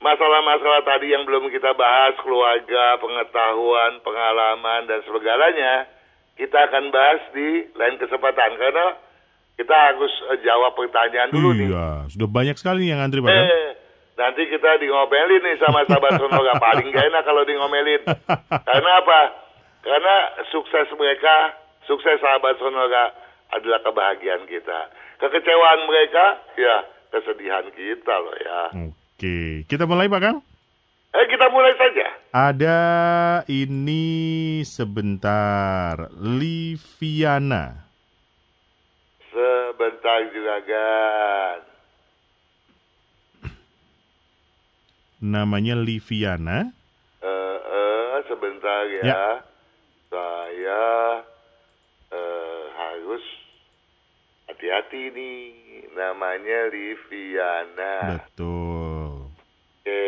masalah-masalah 0.00 0.82
tadi 0.82 1.12
yang 1.12 1.28
belum 1.28 1.52
kita 1.52 1.76
bahas 1.76 2.16
keluarga, 2.24 2.96
pengetahuan, 2.98 4.00
pengalaman 4.00 4.88
dan 4.88 5.00
segalanya 5.04 5.86
kita 6.40 6.58
akan 6.68 6.88
bahas 6.88 7.22
di 7.36 7.68
lain 7.76 7.96
kesempatan 8.00 8.56
karena 8.56 8.96
kita 9.56 9.74
harus 9.74 10.12
eh, 10.32 10.38
jawab 10.42 10.72
pertanyaan 10.74 11.30
dulu 11.30 11.52
nih. 11.54 11.68
Iya, 11.70 11.88
sudah 12.12 12.28
banyak 12.28 12.56
sekali 12.56 12.88
yang 12.88 13.00
antri 13.00 13.20
Pak. 13.20 13.30
kan? 13.30 13.44
Eh, 13.46 13.68
nanti 14.16 14.42
kita 14.48 14.80
di 14.80 14.86
ngomelin 14.88 15.42
nih 15.44 15.56
sama 15.60 15.84
sahabat 15.88 16.16
Sonora 16.16 16.54
paling 16.56 16.88
gak 16.92 17.06
enak 17.08 17.22
kalau 17.24 17.42
di 17.44 17.54
ngomelin. 17.56 18.02
Karena 18.68 18.90
apa? 19.00 19.20
Karena 19.82 20.14
sukses 20.54 20.86
mereka, 20.94 21.58
sukses 21.90 22.18
sahabat 22.22 22.56
Sonora 22.58 23.12
adalah 23.52 23.80
kebahagiaan 23.84 24.48
kita. 24.48 24.88
Kekecewaan 25.20 25.80
mereka, 25.86 26.24
ya 26.56 26.76
kesedihan 27.12 27.66
kita 27.76 28.14
loh 28.16 28.36
ya. 28.40 28.60
Oke, 28.88 29.68
kita 29.68 29.84
mulai 29.84 30.08
Pak 30.08 30.20
Kang. 30.24 30.38
Eh 31.12 31.26
kita 31.28 31.52
mulai 31.52 31.76
saja. 31.76 32.08
Ada 32.32 32.80
ini 33.44 34.64
sebentar, 34.64 36.08
Liviana. 36.16 37.91
Sebentar 39.32 40.28
juragan. 40.28 41.58
Namanya 45.22 45.72
Liviana. 45.78 46.68
Eh, 47.24 47.58
eh, 47.58 48.20
sebentar 48.28 48.84
ya. 49.00 49.02
Ya. 49.08 49.26
Saya 50.12 50.84
eh, 52.12 52.62
harus 52.76 53.24
hati-hati 54.52 55.08
nih. 55.16 55.42
Namanya 55.96 56.68
Liviana. 56.68 57.94
Betul. 58.20 59.32
Oke, 59.80 60.04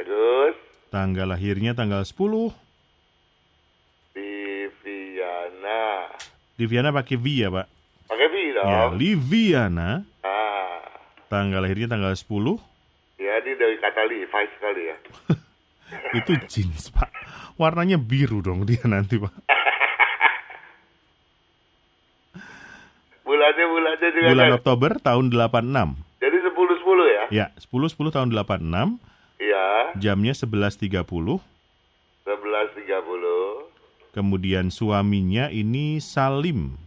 terus 0.00 0.56
Tanggal 0.88 1.28
lahirnya 1.28 1.76
tanggal 1.76 2.06
10. 2.08 2.54
Liviana. 4.16 6.08
Liviana 6.56 6.88
pakai 6.94 7.20
V 7.20 7.26
ya, 7.36 7.52
Pak? 7.52 7.75
Dong. 8.56 8.64
Ya, 8.66 8.88
Liviana. 8.90 9.90
Ah, 10.20 10.80
Tanggal 11.28 11.60
lahirnya 11.60 11.86
tanggal 11.86 12.10
10. 12.10 12.56
ya 13.16 13.32
ini 13.40 13.52
dari 13.52 13.76
kata 13.76 14.00
Levi 14.04 14.24
sekali 14.56 14.82
ya. 14.86 14.96
Itu 16.18 16.32
jeans, 16.48 16.88
Pak. 16.88 17.12
Warnanya 17.56 17.96
biru 17.96 18.40
dong 18.40 18.64
dia 18.64 18.80
nanti, 18.84 19.16
Pak. 19.16 19.32
Bulannya 23.22 23.64
bulannya 23.66 24.08
juga 24.08 24.28
Bulan 24.30 24.46
kan. 24.46 24.56
Oktober 24.56 24.90
tahun 24.98 25.24
86. 25.28 25.98
Jadi 26.16 26.36
10 26.38 26.54
10 26.54 27.10
ya? 27.10 27.24
Ya, 27.28 27.46
10 27.58 27.68
10 27.90 28.14
tahun 28.14 28.28
86. 28.30 28.96
Iya, 29.36 29.66
Jamnya 29.98 30.32
11.30. 30.32 31.04
11.30. 31.04 31.42
Kemudian 34.10 34.70
suaminya 34.70 35.50
ini 35.50 36.00
Salim. 36.00 36.78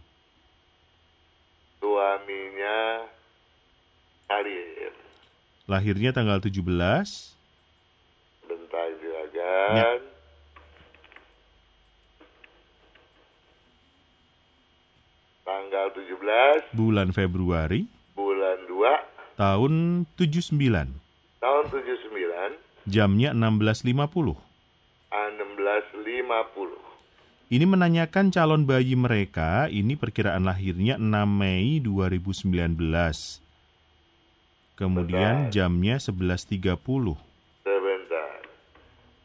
Suaminya 1.78 3.06
Salim. 4.26 4.92
Lahirnya 5.70 6.10
tanggal 6.10 6.42
17. 6.42 6.66
Bentar 8.42 8.90
juragan. 8.98 10.02
Tanggal 15.46 15.86
17 15.94 16.74
Bulan 16.74 17.14
Februari 17.14 17.86
bulan 18.18 18.66
2 18.66 19.38
tahun 19.38 19.72
79. 20.18 20.58
tahun 21.38 21.64
79 21.70 22.90
Jamnya 22.90 23.30
16.50. 23.30 23.94
1650. 23.94 24.42
Ini 27.46 27.64
menanyakan 27.70 28.34
calon 28.34 28.66
bayi 28.66 28.98
mereka, 28.98 29.70
ini 29.70 29.94
perkiraan 29.94 30.50
lahirnya 30.50 30.98
6 30.98 31.30
Mei 31.30 31.78
2019. 31.78 33.49
Kemudian 34.80 35.52
jamnya 35.52 36.00
11.30. 36.00 36.80
Sebentar. 37.60 38.32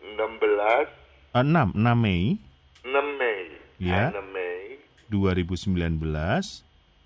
16 0.04 0.92
Eh, 1.32 1.44
6, 1.44 1.72
6 1.72 1.96
Mei 1.96 2.36
6 2.84 3.08
Mei. 3.16 3.40
Ya. 3.80 4.12
6 4.12 4.20
Mei 4.36 4.84
2019. 5.08 5.96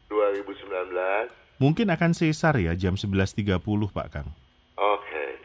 2019. 0.10 1.30
Mungkin 1.62 1.94
akan 1.94 2.12
sesar 2.18 2.58
ya 2.58 2.74
jam 2.74 2.98
11.30 2.98 3.62
Pak 3.94 4.08
Kang. 4.10 4.34
Oke. 4.74 5.38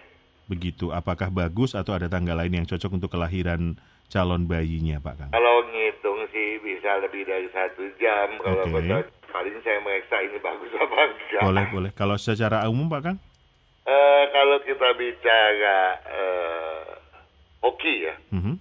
Begitu, 0.48 0.88
apakah 0.88 1.28
bagus 1.28 1.76
atau 1.76 1.92
ada 1.92 2.08
tanggal 2.08 2.40
lain 2.40 2.64
yang 2.64 2.66
cocok 2.68 2.88
untuk 2.88 3.12
kelahiran 3.12 3.76
calon 4.08 4.48
bayinya 4.48 4.96
Pak 5.04 5.14
Kang? 5.20 5.30
Kalau 5.36 5.56
ngitung 5.68 6.24
sih 6.32 6.56
bisa 6.64 7.04
lebih 7.04 7.28
dari 7.28 7.52
satu 7.52 7.84
jam. 8.00 8.40
Kalau 8.40 8.64
betul, 8.72 9.04
paling 9.34 9.58
saya 9.60 9.82
meriksa 9.82 10.22
ini 10.22 10.38
bagus 10.38 10.70
apa 10.78 10.94
enggak. 11.10 11.42
Boleh, 11.42 11.64
boleh. 11.74 11.90
Kalau 11.90 12.14
secara 12.14 12.70
umum 12.70 12.86
Pak 12.86 13.02
Kang? 13.02 13.18
Eh, 13.84 14.24
kalau 14.30 14.62
kita 14.62 14.94
bicara 14.94 15.78
eh, 16.06 16.82
hoki 17.60 18.06
ya, 18.06 18.14
Mhm. 18.30 18.54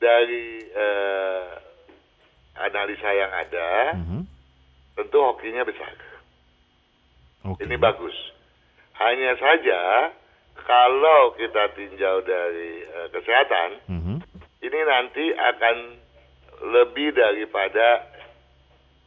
dari 0.00 0.46
eh, 0.64 1.46
analisa 2.58 3.10
yang 3.12 3.32
ada, 3.36 3.68
Mhm. 3.94 4.20
tentu 4.96 5.18
hokinya 5.20 5.62
besar. 5.62 5.92
Oke. 7.46 7.62
Ini 7.62 7.76
bagus. 7.78 8.16
Hanya 8.98 9.38
saja 9.38 10.10
kalau 10.58 11.38
kita 11.38 11.70
tinjau 11.76 12.24
dari 12.24 12.82
eh, 12.82 13.08
kesehatan, 13.12 13.70
Mhm. 13.86 14.16
ini 14.64 14.80
nanti 14.82 15.24
akan 15.30 15.76
lebih 16.74 17.14
daripada 17.14 18.02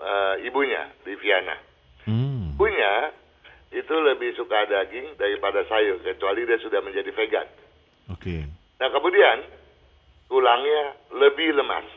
eh, 0.02 0.36
ibunya, 0.50 0.90
Liviana. 1.06 1.58
Hmm. 2.06 2.58
Ibunya 2.58 3.14
itu 3.72 3.96
lebih 3.96 4.36
suka 4.36 4.68
daging 4.68 5.16
daripada 5.16 5.64
sayur, 5.70 6.04
kecuali 6.04 6.44
dia 6.44 6.60
sudah 6.60 6.84
menjadi 6.84 7.14
vegan. 7.16 7.48
Oke. 8.12 8.44
Nah 8.82 8.90
kemudian 8.92 9.46
tulangnya 10.28 10.98
lebih 11.16 11.56
lemas 11.56 11.88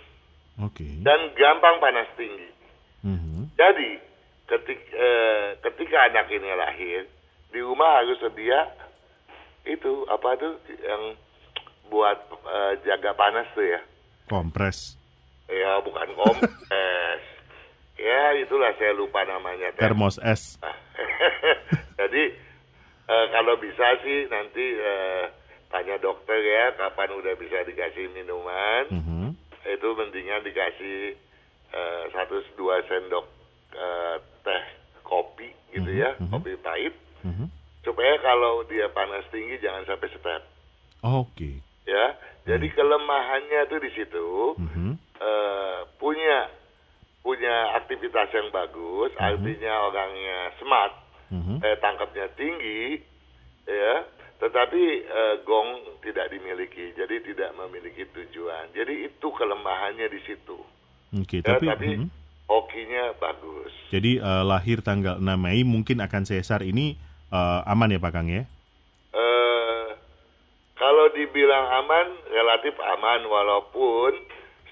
Oke. 0.62 0.86
dan 1.02 1.34
gampang 1.34 1.82
panas 1.82 2.06
tinggi. 2.14 2.50
Mhm. 3.02 3.58
Jadi 3.58 3.90
ketik, 4.46 4.80
eh, 4.94 5.58
ketika 5.66 6.12
anak 6.12 6.30
ini 6.30 6.50
lahir 6.54 7.10
di 7.50 7.60
rumah 7.62 8.02
harus 8.02 8.20
sedia 8.22 8.70
itu 9.64 10.04
apa 10.12 10.36
tuh 10.38 10.54
yang 10.84 11.18
buat 11.90 12.18
eh, 12.30 12.72
jaga 12.86 13.16
panas 13.18 13.50
tuh 13.56 13.66
ya. 13.66 13.80
Kompres. 14.30 14.94
Ya 15.50 15.82
bukan 15.82 16.08
kompres. 16.14 17.22
ya 17.96 18.34
itulah 18.36 18.74
saya 18.74 18.92
lupa 18.92 19.22
namanya. 19.24 19.70
Termos 19.74 20.18
es. 20.20 20.58
Jadi 22.00 22.22
eh, 23.04 23.26
kalau 23.30 23.54
bisa 23.56 23.98
sih 24.02 24.26
nanti 24.28 24.64
eh, 24.74 25.24
tanya 25.68 25.98
dokter 25.98 26.38
ya 26.38 26.74
kapan 26.74 27.10
udah 27.14 27.34
bisa 27.34 27.62
dikasih 27.62 28.10
minuman. 28.12 28.84
Mhm. 28.90 29.26
Itu 29.64 29.88
mendingan 29.94 30.44
dikasih 30.44 31.14
eh, 31.70 32.02
satu 32.10 32.42
dua 32.54 32.82
sendok 32.84 33.26
eh, 33.72 34.16
teh 34.42 34.62
kopi 35.02 35.48
gitu 35.70 35.90
Mhm, 35.90 36.00
ya, 36.00 36.10
mhm. 36.18 36.30
kopi 36.30 36.50
pahit. 36.58 36.94
Mhm. 37.22 37.46
Supaya 37.84 38.16
kalau 38.18 38.64
dia 38.64 38.88
panas 38.88 39.26
tinggi 39.28 39.60
jangan 39.60 39.84
sampai 39.84 40.08
step. 40.10 40.42
Oke. 41.04 41.60
Ya, 41.84 42.16
jadi 42.48 42.64
kelemahannya 42.72 43.68
tuh 43.68 43.76
di 43.76 43.90
situ 43.92 44.56
Mhm. 44.56 44.96
eh, 45.20 45.78
punya 45.98 46.48
punya 47.24 47.72
aktivitas 47.74 48.28
yang 48.30 48.52
bagus, 48.52 49.16
artinya 49.16 49.88
orangnya 49.88 50.52
smart, 50.60 50.92
Mhm. 51.32 51.56
eh, 51.58 51.76
tangkapnya 51.80 52.28
tinggi, 52.36 53.00
ya, 53.64 54.04
tetapi 54.38 54.82
eh, 55.02 55.34
gong 55.42 55.68
tidak 56.04 56.28
dimiliki, 56.28 56.92
jadi 56.92 57.16
tidak 57.24 57.56
memiliki 57.56 58.04
tujuan. 58.06 58.68
Jadi 58.70 59.08
itu 59.08 59.26
kelemahannya 59.32 60.04
di 60.04 60.20
situ. 60.20 60.60
Oke, 61.16 61.40
Ya, 61.40 61.56
tapi 61.56 61.64
tapi 61.64 61.88
mhm. 61.96 62.08
hokinya 62.44 63.16
bagus. 63.16 63.72
jadi 63.88 64.20
eh, 64.20 64.44
lahir 64.44 64.84
tanggal 64.84 65.16
6 65.16 65.40
Mei 65.40 65.64
mungkin 65.64 66.04
akan 66.04 66.28
sesar 66.28 66.60
ini 66.60 67.00
eh, 67.32 67.60
aman 67.64 67.88
ya 67.88 67.98
Pak 67.98 68.12
Kang 68.12 68.28
ya? 68.28 68.44
eh 69.10 69.86
kalau 70.74 71.08
dibilang 71.10 71.66
aman, 71.80 72.06
relatif 72.28 72.76
aman 72.76 73.24
walaupun 73.24 74.12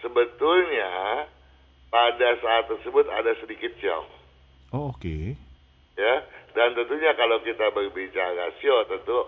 sebetulnya 0.02 1.24
pada 1.92 2.28
saat 2.40 2.64
tersebut 2.66 3.04
ada 3.06 3.36
sedikit 3.36 3.68
ciong, 3.76 4.08
Oh, 4.72 4.88
oke. 4.90 5.36
ya. 5.94 6.14
Dan 6.52 6.72
tentunya 6.72 7.12
kalau 7.12 7.40
kita 7.40 7.68
berbicara 7.70 8.32
rasio, 8.34 8.84
tentu 8.84 9.18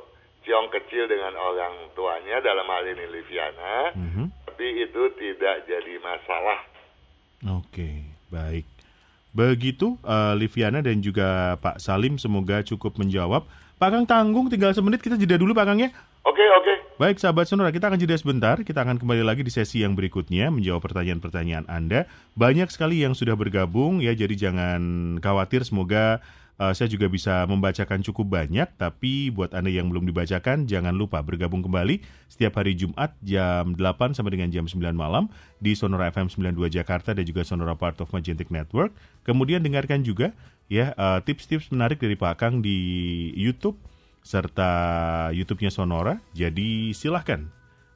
ciong 0.43 0.69
kecil 0.71 1.05
dengan 1.05 1.33
orang 1.33 1.73
tuanya 1.93 2.41
dalam 2.41 2.65
hal 2.65 2.85
ini 2.85 3.05
Liviana, 3.07 3.93
Mhm. 3.93 4.25
tapi 4.45 4.67
itu 4.81 5.03
tidak 5.15 5.65
jadi 5.65 5.95
masalah. 6.01 6.61
Oke, 7.45 8.05
baik. 8.29 8.65
Begitu 9.31 9.97
eh, 10.01 10.33
Liviana 10.35 10.79
dan 10.79 11.01
juga 11.01 11.57
Pak 11.59 11.81
Salim 11.81 12.17
semoga 12.17 12.61
cukup 12.63 12.97
menjawab. 12.97 13.45
Pak 13.75 13.89
Kang 13.91 14.07
tanggung 14.07 14.47
tinggal 14.47 14.71
semenit 14.71 15.03
kita 15.03 15.19
jeda 15.19 15.35
dulu 15.35 15.53
Pak 15.53 15.67
Kang 15.67 15.81
ya. 15.81 15.91
Oke, 16.23 16.45
oke. 16.55 16.74
Baik 16.95 17.19
sahabat 17.19 17.51
sonora 17.51 17.75
kita 17.75 17.91
akan 17.91 17.99
jeda 17.99 18.15
sebentar. 18.15 18.55
Kita 18.63 18.87
akan 18.87 19.03
kembali 19.03 19.27
lagi 19.27 19.43
di 19.43 19.51
sesi 19.51 19.83
yang 19.83 19.99
berikutnya 19.99 20.47
menjawab 20.55 20.79
pertanyaan-pertanyaan 20.79 21.67
Anda. 21.67 22.07
Banyak 22.39 22.71
sekali 22.71 23.03
yang 23.03 23.19
sudah 23.19 23.35
bergabung 23.35 23.99
ya 23.99 24.15
jadi 24.15 24.31
jangan 24.31 25.19
khawatir 25.19 25.67
semoga 25.67 26.23
eh, 26.55 26.71
saya 26.71 26.87
juga 26.87 27.11
bisa 27.11 27.51
membacakan 27.51 27.99
cukup 27.99 28.39
banyak 28.39 28.71
tapi 28.79 29.35
buat 29.35 29.59
Anda 29.59 29.75
yang 29.75 29.91
belum 29.91 30.07
dibacakan 30.07 30.71
jangan 30.71 30.95
lupa 30.95 31.19
bergabung 31.19 31.67
kembali 31.67 31.99
setiap 32.31 32.63
hari 32.63 32.79
Jumat 32.79 33.11
jam 33.27 33.75
8 33.75 34.15
sampai 34.15 34.39
dengan 34.39 34.55
jam 34.55 34.71
9 34.71 34.79
malam 34.95 35.27
di 35.59 35.75
Sonora 35.75 36.15
FM 36.15 36.31
92 36.31 36.79
Jakarta 36.79 37.11
dan 37.11 37.27
juga 37.27 37.43
Sonora 37.43 37.75
Part 37.75 37.99
of 38.07 38.15
Magentic 38.15 38.55
Network. 38.55 38.95
Kemudian 39.27 39.67
dengarkan 39.67 40.07
juga 40.07 40.31
ya 40.71 40.95
eh, 40.95 41.19
tips-tips 41.27 41.75
menarik 41.75 41.99
dari 41.99 42.15
Pak 42.15 42.39
Kang 42.39 42.63
di 42.63 42.79
YouTube 43.35 43.75
serta 44.25 44.71
YouTube-nya 45.37 45.69
Sonora. 45.69 46.17
Jadi 46.33 46.97
silahkan 46.97 47.45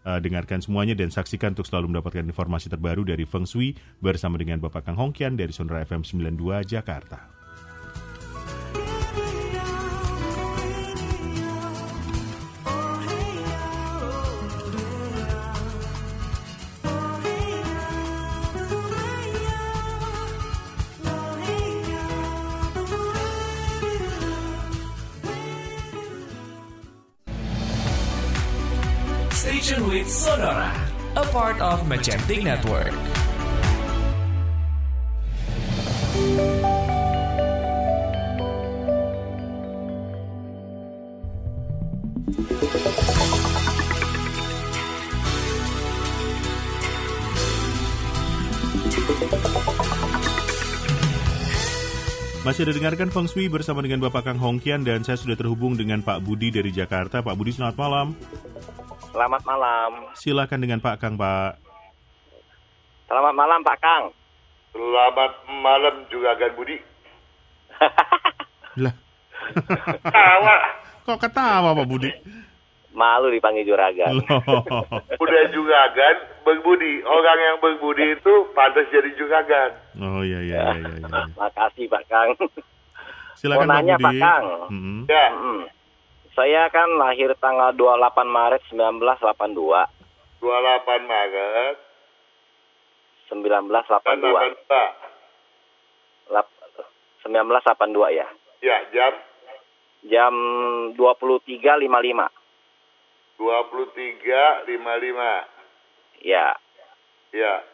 uh, 0.05 0.21
dengarkan 0.21 0.61
semuanya 0.61 0.93
dan 0.93 1.09
saksikan 1.09 1.57
untuk 1.57 1.65
selalu 1.65 1.97
mendapatkan 1.97 2.23
informasi 2.23 2.69
terbaru 2.69 3.09
dari 3.09 3.25
Feng 3.25 3.49
Shui 3.49 3.73
bersama 4.05 4.37
dengan 4.37 4.61
Bapak 4.61 4.85
Kang 4.85 5.01
Hongkian 5.01 5.41
dari 5.41 5.51
Sonora 5.51 5.83
FM 5.89 6.05
92 6.05 6.69
Jakarta. 6.69 7.38
Sonora, 30.09 30.73
a 31.21 31.25
part 31.37 31.61
of 31.61 31.85
Magentic 31.85 32.41
Network. 32.41 32.97
Masih 52.49 52.65
ada 52.65 52.73
dengarkan 52.73 53.13
Feng 53.13 53.29
Shui 53.29 53.53
bersama 53.53 53.85
dengan 53.85 54.01
Bapak 54.01 54.25
Kang 54.25 54.41
Hongkian 54.41 54.89
dan 54.89 55.05
saya 55.05 55.21
sudah 55.21 55.37
terhubung 55.37 55.77
dengan 55.77 56.01
Pak 56.01 56.25
Budi 56.25 56.49
dari 56.49 56.73
Jakarta. 56.73 57.21
Pak 57.21 57.37
Budi 57.37 57.53
selamat 57.53 57.77
malam. 57.77 58.17
Selamat 59.19 59.43
malam. 59.43 59.91
Silakan 60.15 60.63
dengan 60.63 60.79
Pak 60.79 61.03
Kang 61.03 61.19
Pak. 61.19 61.59
Selamat 63.11 63.35
malam 63.35 63.67
Pak 63.67 63.79
Kang. 63.83 64.15
Selamat 64.71 65.43
malam 65.59 66.07
juga 66.07 66.39
Gan 66.39 66.55
Budi. 66.55 66.79
Lah, 68.79 68.95
Tawa, 70.07 70.55
kok 71.03 71.19
ketawa 71.19 71.75
Pak 71.75 71.89
Budi? 71.91 72.15
Malu 72.95 73.35
dipanggil 73.35 73.67
juragan. 73.67 74.23
Loh. 74.23 74.39
udah 75.27 75.45
juga 75.51 75.79
Gan, 75.99 76.17
berbudi. 76.47 77.03
Orang 77.03 77.39
yang 77.43 77.57
berbudi 77.59 78.15
itu 78.15 78.35
pantas 78.55 78.87
jadi 78.95 79.11
juga 79.19 79.43
Gan. 79.51 79.71
Oh 79.99 80.23
iya 80.23 80.47
iya 80.47 80.79
iya 80.79 80.95
iya. 80.95 81.11
iya. 81.11 81.23
Makasih 81.35 81.91
Pak 81.91 82.07
Kang. 82.07 82.39
Silakan 83.35 83.67
Mau 83.67 83.83
nanya, 83.83 83.99
Pak 83.99 84.15
Budi. 84.15 84.23
Pak 84.23 84.31
Kang. 84.31 84.45
Mm-mm. 84.71 85.01
Ya, 85.11 85.27
Mm-mm. 85.35 85.61
Saya 86.39 86.71
kan 86.71 86.87
lahir 87.03 87.35
tanggal 87.43 87.75
28 87.75 87.99
Maret 88.31 88.63
1982. 88.71 89.59
28 90.39 91.03
Maret 91.03 91.75
1982. 93.27 94.07
82. 94.07 96.31
Lap- 96.31 96.55
1982 97.27 98.15
ya. 98.15 98.31
Ya, 98.63 98.79
jam 98.95 99.19
Jam 100.07 100.31
23.55. 100.95 102.31
23.55. 103.35 104.63
Ya. 106.23 106.55
Ya, 107.35 107.67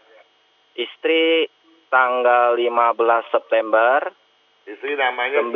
Istri 0.73 1.53
tanggal 1.93 2.57
15 2.57 3.29
September 3.29 4.09
istri 4.65 4.97
namanya 4.97 5.45
9 5.45 5.53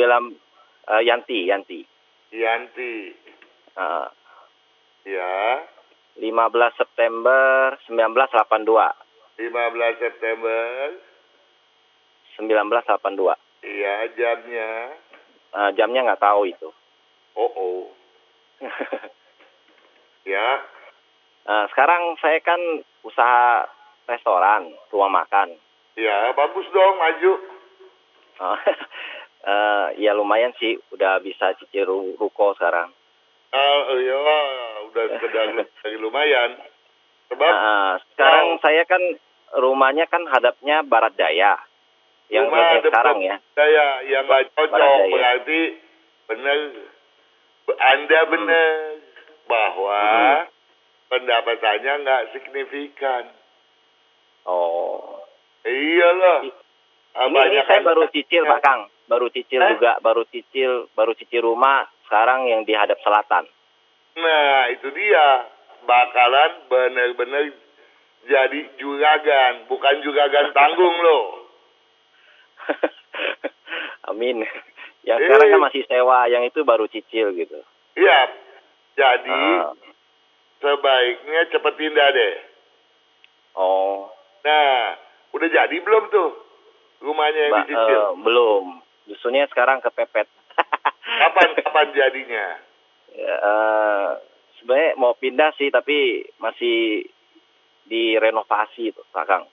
eh, 0.93 1.09
Yanti, 1.09 1.49
Yanti. 1.49 1.89
Yanti. 2.31 3.15
Eh, 3.75 4.07
Ya, 5.09 5.65
15 6.21 6.29
September 6.77 7.73
1982. 7.89 8.93
15 9.41 9.97
September. 9.97 10.93
1982. 12.37 13.33
Iya, 13.65 13.95
jamnya. 14.13 14.71
Eh, 15.49 15.71
jamnya 15.75 16.01
nggak 16.05 16.21
tahu 16.21 16.45
itu. 16.45 16.69
Oh, 17.35 17.51
oh. 17.51 17.83
Ya, 20.29 20.61
Eh, 21.49 21.65
sekarang 21.73 22.13
saya 22.21 22.37
kan 22.45 22.61
usaha 23.01 23.65
restoran, 24.05 24.69
rumah 24.93 25.25
makan. 25.25 25.57
ya 25.97 26.29
bagus 26.37 26.69
dong, 26.69 26.95
maju. 27.01 27.33
Eh, 29.39 29.87
ya 29.99 30.13
lumayan 30.13 30.51
sih, 30.59 30.75
udah 30.91 31.19
bisa 31.19 31.55
cicil 31.57 31.87
ru- 31.87 32.17
ruko 32.17 32.53
sekarang. 32.53 32.91
Ah, 33.49 33.81
iya, 33.95 34.19
udah 34.85 35.05
dari 35.25 35.97
lumayan. 36.05 36.59
Sebab 37.29 37.49
Eh, 37.49 37.93
sekarang 38.09 38.59
saya 38.59 38.83
kan 38.85 39.01
rumahnya 39.55 40.05
kan 40.05 40.27
hadapnya 40.27 40.83
barat 40.83 41.15
daya. 41.15 41.57
Yang, 42.29 42.45
rumah 42.45 42.61
yang 42.61 42.85
sekarang 42.85 43.19
ya. 43.23 43.37
Saya 43.55 43.87
yang 44.05 44.25
nggak 44.27 44.53
cocok 44.53 45.01
berarti 45.09 45.61
benar 46.29 46.59
Anda 47.69 48.21
benar 48.27 48.69
bahwa 49.47 50.01
Mhm. 50.05 50.43
pendapatannya 51.09 51.93
nggak 52.05 52.23
signifikan. 52.33 53.33
Oh. 54.45 55.25
Iyalah. 55.65 56.49
Ah, 57.13 57.27
Ini, 57.27 57.41
ini 57.51 57.61
saya 57.65 57.81
baru 57.83 58.09
cicil 58.09 58.45
Pak 58.45 58.61
Kang, 58.61 58.89
baru 59.09 59.27
cicil 59.29 59.59
Eh? 59.59 59.69
juga, 59.75 59.97
baru 59.99 60.23
cicil, 60.25 60.87
baru 60.93 61.13
cicil 61.13 61.43
rumah 61.43 61.83
sekarang 62.05 62.47
yang 62.47 62.63
di 62.63 62.73
hadap 62.73 63.01
selatan. 63.01 63.49
Nah, 64.15 64.69
itu 64.69 64.89
dia. 64.93 65.49
Bakalan 65.81 66.69
benar-benar 66.69 67.49
jadi 68.25 68.61
juragan, 68.77 69.65
bukan 69.67 69.95
juragan 70.03 70.53
tanggung 70.57 70.97
loh. 70.99 71.49
Amin. 74.09 74.45
Yang 75.03 75.19
Eh. 75.19 75.25
sekarang 75.25 75.49
kan 75.49 75.61
masih 75.63 75.83
sewa, 75.87 76.29
yang 76.29 76.43
itu 76.43 76.61
baru 76.63 76.85
cicil 76.87 77.33
gitu. 77.33 77.61
Iya. 77.95 78.21
Jadi 78.95 79.31
Ah. 79.33 79.73
sebaiknya 80.59 81.41
cepet 81.49 81.73
pindah 81.75 82.09
deh. 82.11 82.35
oh, 83.55 84.11
Nah, 84.39 84.95
udah 85.31 85.49
jadi 85.51 85.77
belum 85.79 86.09
tuh 86.09 86.31
rumahnya 87.01 87.43
yang 87.43 87.53
Ba- 87.53 87.63
dicicil? 87.65 88.01
eh, 88.01 88.11
belum. 88.23 88.65
Justrunya 89.09 89.49
sekarang 89.49 89.81
kepepet. 89.81 90.29
Kapan 91.21 91.49
kapan 91.57 91.89
jadinya? 91.97 92.47
Ya, 93.17 93.35
eh, 93.41 94.09
sebenarnya 94.61 94.91
mau 95.01 95.17
pindah 95.17 95.51
sih 95.57 95.73
tapi 95.73 96.29
masih 96.37 97.09
direnovasi 97.89 98.93
itu 98.93 99.03
Pak 99.11 99.25
Kang. 99.25 99.45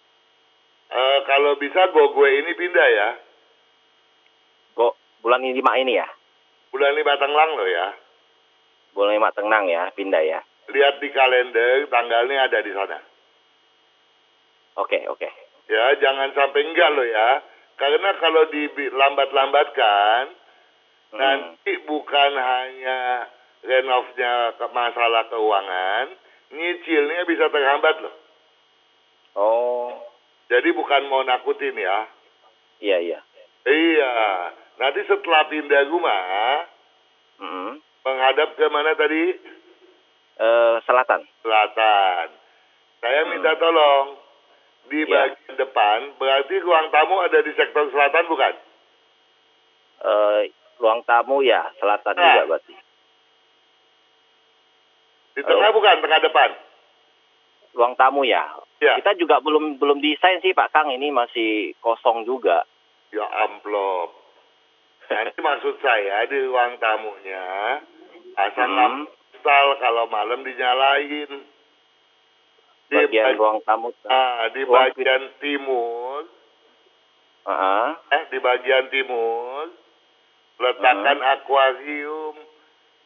Eh, 0.91 1.19
kalau 1.25 1.55
bisa 1.57 1.89
go 1.95 2.11
gue 2.11 2.29
ini 2.43 2.51
pindah 2.53 2.87
ya. 2.91 3.09
Kok 4.75 5.23
bulan 5.23 5.41
ini 5.47 5.57
lima 5.57 5.71
ini 5.79 5.97
ya? 5.97 6.07
Bulan 6.69 6.93
ini 6.93 7.07
batang 7.07 7.31
lang 7.31 7.55
loh 7.55 7.65
ya. 7.65 7.87
Bulan 8.91 9.15
lima 9.15 9.31
tenang 9.31 9.65
ya, 9.71 9.87
pindah 9.95 10.23
ya. 10.23 10.39
Lihat 10.67 10.99
di 10.99 11.09
kalender 11.15 11.87
tanggalnya 11.87 12.51
ada 12.51 12.59
di 12.59 12.71
sana. 12.75 12.99
Oke, 14.75 15.07
oke. 15.07 15.29
Ya, 15.71 15.83
jangan 16.03 16.35
sampai 16.35 16.61
enggak 16.67 16.89
loh 16.93 17.07
ya. 17.07 17.27
Karena 17.75 18.09
kalau 18.17 18.43
dilambat-lambatkan, 18.47 20.23
Hmm. 21.05 21.19
nanti 21.19 21.79
bukan 21.85 22.31
hanya 22.33 23.29
renovnya 23.63 24.51
ke 24.57 24.65
masalah 24.71 25.23
keuangan, 25.27 26.05
nyicilnya 26.51 27.23
bisa 27.23 27.47
terhambat 27.47 27.95
loh. 27.99 28.15
Oh, 29.35 29.91
Jadi 30.45 30.71
bukan 30.71 31.09
mau 31.09 31.25
nakutin 31.25 31.73
ya. 31.73 32.05
iya 32.79 32.97
iya. 33.01 33.19
Iya. 33.65 34.11
Nanti 34.77 35.01
setelah 35.09 35.49
pindah 35.49 35.89
rumah, 35.89 36.67
Mm-mm. 37.41 37.81
menghadap 38.05 38.53
ke 38.53 38.65
mana 38.69 38.93
tadi? 38.93 39.33
Eh, 40.35 40.75
selatan. 40.85 41.25
Selatan. 41.41 42.27
Saya 43.01 43.21
minta 43.25 43.55
tolong 43.55 44.19
di 44.87 44.99
Ya. 45.03 45.29
bagian 45.29 45.55
depan, 45.57 45.97
berarti 46.15 46.55
ruang 46.61 46.87
tamu 46.89 47.21
ada 47.21 47.39
di 47.41 47.51
sektor 47.53 47.89
selatan 47.89 48.25
bukan? 48.27 48.53
Eh, 50.05 50.41
ruang 50.77 51.01
tamu 51.03 51.41
ya, 51.41 51.71
selatan 51.79 52.13
Nah. 52.13 52.23
juga 52.23 52.43
berarti. 52.53 52.75
Di 55.35 55.41
tengah 55.43 55.71
bukan, 55.73 55.95
tengah 55.99 56.21
depan. 56.23 56.49
Ruang 57.75 57.93
tamu 57.99 58.23
ya. 58.23 58.55
Ya. 58.79 58.95
Kita 58.99 59.19
juga 59.19 59.43
belum 59.43 59.75
belum 59.79 59.99
desain 59.99 60.39
sih 60.39 60.55
Pak 60.55 60.71
Kang, 60.71 60.87
ini 60.91 61.11
masih 61.11 61.75
kosong 61.83 62.23
juga. 62.23 62.63
Ya 63.11 63.23
amplop. 63.43 64.15
Nanti 65.05 65.37
maksud 65.37 65.79
saya 65.83 66.25
di 66.25 66.39
ruang 66.49 66.75
tamunya 66.79 67.79
pasang 68.35 68.73
Hmm. 68.73 69.05
kalau 69.79 70.09
malam 70.09 70.41
dinyalain. 70.41 71.29
Di 72.85 72.95
Bagian 72.95 73.25
bag- 73.33 73.39
ruang 73.41 73.59
tamu. 73.65 73.89
ah, 74.05 74.45
di 74.53 74.61
ruang- 74.61 74.93
bagian 74.93 75.23
timur, 75.41 76.29
Heeh. 77.45 77.87
eh 78.13 78.23
di 78.29 78.37
bagian 78.37 78.85
timur 78.89 79.73
letakkan 80.61 81.19
akuarium. 81.19 82.35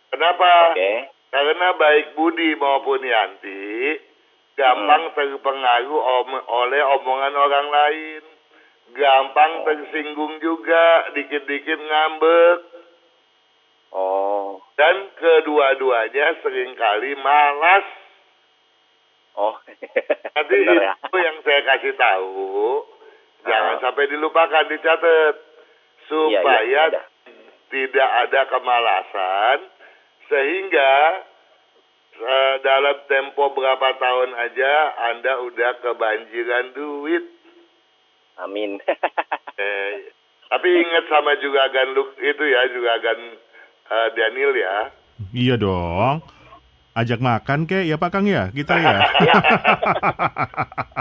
Kenapa? 0.10 0.76
Oke. 0.76 0.94
Karena 1.30 1.68
baik 1.78 2.18
Budi 2.18 2.58
maupun 2.58 3.06
Yanti 3.06 4.02
gampang 4.58 5.14
terpengaruh 5.14 6.02
om- 6.02 6.46
oleh 6.50 6.82
omongan 7.00 7.36
orang 7.38 7.68
lain. 7.70 8.24
Gampang 8.90 9.64
tersinggung 9.64 10.42
juga, 10.42 11.14
dikit-dikit 11.14 11.78
ngambek. 11.78 12.60
Oh. 13.94 14.58
Dan 14.74 15.14
kedua-duanya 15.14 16.42
sering 16.42 16.74
kali 16.74 17.14
malas. 17.16 17.86
Oh. 19.40 19.56
Nanti 20.36 20.56
ya. 20.60 21.00
itu 21.00 21.18
yang 21.18 21.38
saya 21.42 21.62
kasih 21.66 21.96
tahu. 21.96 22.84
Jangan 23.42 23.80
Ah. 23.80 23.82
sampai 23.82 24.12
dilupakan, 24.12 24.68
dicatat. 24.68 25.36
Supaya 26.06 26.60
Iya, 26.60 26.68
iya, 26.68 26.82
ada. 26.92 27.02
tidak 27.72 28.10
ada 28.28 28.42
kemalasan. 28.48 29.58
Sehingga 30.28 30.92
eh, 32.20 32.56
dalam 32.60 33.00
tempo 33.08 33.48
berapa 33.50 33.96
tahun 33.96 34.36
aja 34.36 34.74
Anda 35.08 35.40
udah 35.40 35.72
kebanjiran 35.80 36.76
duit. 36.76 37.24
Amin. 38.38 38.76
Eh, 39.56 39.92
tapi 40.48 40.72
ingat 40.72 41.12
sama 41.12 41.36
juga 41.36 41.68
Gan 41.68 41.92
Luk 41.92 42.16
itu 42.16 42.44
ya, 42.44 42.64
juga 42.72 42.96
Gan 42.98 43.20
eh, 43.88 44.10
Daniel 44.16 44.56
ya. 44.56 44.88
Iya 45.32 45.56
dong. 45.56 46.24
Ajak 46.98 47.22
makan 47.22 47.70
kek 47.70 47.86
ya 47.86 47.96
Pak 48.02 48.10
Kang 48.10 48.26
ya 48.26 48.50
kita 48.50 48.76
ya. 48.82 48.98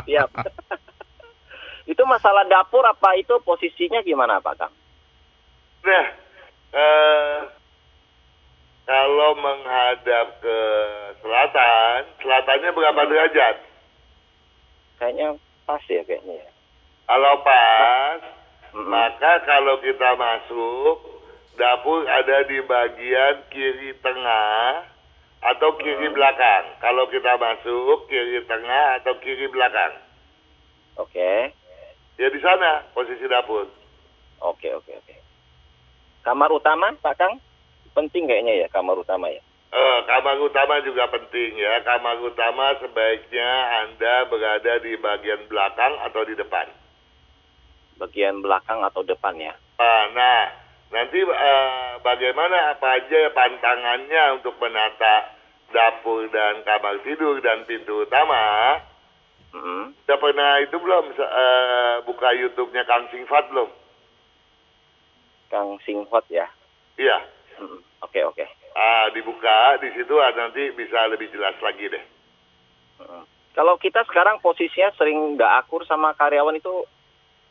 Siap. 0.05 0.29
itu 1.93 2.03
masalah 2.05 2.45
dapur 2.45 2.85
apa 2.85 3.17
itu 3.17 3.33
posisinya 3.43 4.05
gimana 4.05 4.39
Pak 4.45 4.55
Kang? 4.61 4.75
Nah, 5.89 6.07
eh, 6.77 7.39
kalau 8.89 9.33
menghadap 9.41 10.27
ke 10.45 10.61
selatan, 11.25 11.99
selatannya 12.21 12.71
berapa 12.73 13.03
derajat? 13.09 13.57
Kayaknya 15.01 15.29
pas 15.65 15.85
ya 15.89 16.03
kayaknya. 16.05 16.45
ya. 16.45 16.51
Kalau 17.09 17.35
pas, 17.41 18.21
Mm-mm. 18.77 18.89
maka 18.89 19.33
kalau 19.49 19.81
kita 19.81 20.11
masuk, 20.17 20.97
dapur 21.57 22.05
ada 22.05 22.45
di 22.49 22.61
bagian 22.65 23.45
kiri 23.49 23.97
tengah 24.05 24.89
atau 25.39 25.79
kiri 25.79 26.09
belakang. 26.11 26.65
Kalau 26.83 27.07
kita 27.11 27.39
masuk, 27.39 28.11
kiri 28.11 28.43
tengah 28.47 29.03
atau 29.03 29.15
kiri 29.23 29.47
belakang. 29.51 29.95
Oke. 30.99 31.55
Ya 32.19 32.27
di 32.27 32.41
sana 32.43 32.83
posisi 32.91 33.23
dapur. 33.31 33.71
Oke, 34.43 34.75
oke, 34.75 34.91
oke. 34.91 35.15
Kamar 36.27 36.51
utama, 36.51 36.91
Pak 36.99 37.15
Kang? 37.15 37.39
Penting 37.95 38.27
kayaknya 38.27 38.67
ya 38.67 38.69
kamar 38.71 38.99
utama 38.99 39.31
ya. 39.31 39.43
Eh, 39.69 39.99
kamar 40.09 40.41
utama 40.43 40.83
juga 40.83 41.07
penting 41.13 41.55
ya. 41.55 41.83
Kamar 41.87 42.19
utama 42.23 42.75
sebaiknya 42.83 43.51
Anda 43.85 44.27
berada 44.27 44.81
di 44.83 44.99
bagian 44.99 45.47
belakang 45.47 45.95
atau 46.09 46.23
di 46.27 46.35
depan. 46.35 46.67
Bagian 47.99 48.43
belakang 48.43 48.83
atau 48.83 49.03
depan 49.07 49.35
ya. 49.39 49.55
Ah, 49.79 50.05
nah, 50.15 50.43
nanti 50.89 51.19
eh, 51.21 51.93
bagaimana 52.01 52.77
apa 52.77 53.03
aja 53.03 53.21
pantangannya 53.33 54.41
untuk 54.41 54.57
menata 54.57 55.37
dapur 55.69 56.29
dan 56.33 56.65
kamar 56.65 57.01
tidur 57.05 57.41
dan 57.45 57.65
pintu 57.69 58.09
utama? 58.09 58.77
Mm-mm. 59.49 59.97
Sudah 60.05 60.19
pernah 60.21 60.61
itu 60.61 60.77
belum 60.77 61.05
eh, 61.17 61.95
buka 62.05 62.29
YouTube-nya 62.37 62.85
Kang 62.85 63.09
Singfat 63.09 63.49
belum? 63.49 63.69
Kang 65.49 65.81
Singhot 65.85 66.29
ya. 66.29 66.45
Iya. 67.01 67.19
Mm-mm. 67.61 67.81
Oke, 68.05 68.21
oke. 68.25 68.45
Ah, 68.77 69.09
dibuka 69.11 69.81
di 69.81 69.91
situ 69.97 70.15
ah, 70.21 70.31
nanti 70.37 70.71
bisa 70.77 71.09
lebih 71.09 71.33
jelas 71.33 71.57
lagi 71.65 71.89
deh. 71.89 72.05
Mm-mm. 73.01 73.25
Kalau 73.57 73.75
kita 73.81 74.05
sekarang 74.07 74.39
posisinya 74.39 74.95
sering 74.95 75.35
nggak 75.35 75.67
akur 75.67 75.83
sama 75.83 76.15
karyawan 76.15 76.61
itu 76.61 76.87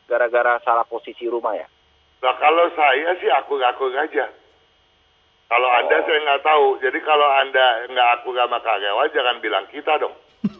gara-gara 0.07 0.61
salah 0.63 0.87
posisi 0.87 1.27
rumah 1.27 1.57
ya. 1.57 1.67
Nah 2.17 2.33
kalau 2.37 2.65
saya 2.73 3.13
sih 3.17 3.29
akur-akur 3.29 3.93
aja. 3.93 4.25
Kalau 5.47 5.69
Anda 5.71 5.95
Oh. 5.95 6.03
saya 6.03 6.19
nggak 6.19 6.43
tahu. 6.43 6.65
Jadi 6.81 6.99
kalau 7.01 7.27
Anda 7.39 7.87
nggak 7.87 8.07
akur 8.19 8.33
sama 8.35 8.57
karyawan 8.59 9.09
jangan 9.13 9.37
bilang 9.39 9.65
kita 9.69 9.93
dong. 9.97 10.15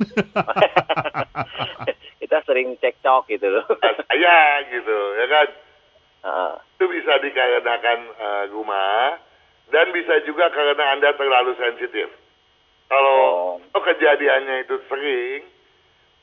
kita 2.22 2.38
sering 2.44 2.76
cekcok 2.80 3.28
gitu 3.28 3.48
loh. 3.52 3.66
Saya 3.82 4.38
gitu 4.74 4.98
ya 5.18 5.26
kan. 5.28 5.48
Heeh. 6.24 6.54
Itu 6.78 6.86
bisa 6.88 7.14
dikarenakan 7.20 8.00
eh, 8.16 8.44
rumah 8.52 9.20
dan 9.68 9.92
bisa 9.92 10.24
juga 10.24 10.48
karena 10.50 10.96
Anda 10.96 11.14
terlalu 11.16 11.52
sensitif. 11.58 12.08
Kalau 12.88 13.18
Oh. 13.18 13.60
kalau 13.74 13.84
kejadiannya 13.84 14.64
itu 14.64 14.80
sering, 14.88 15.44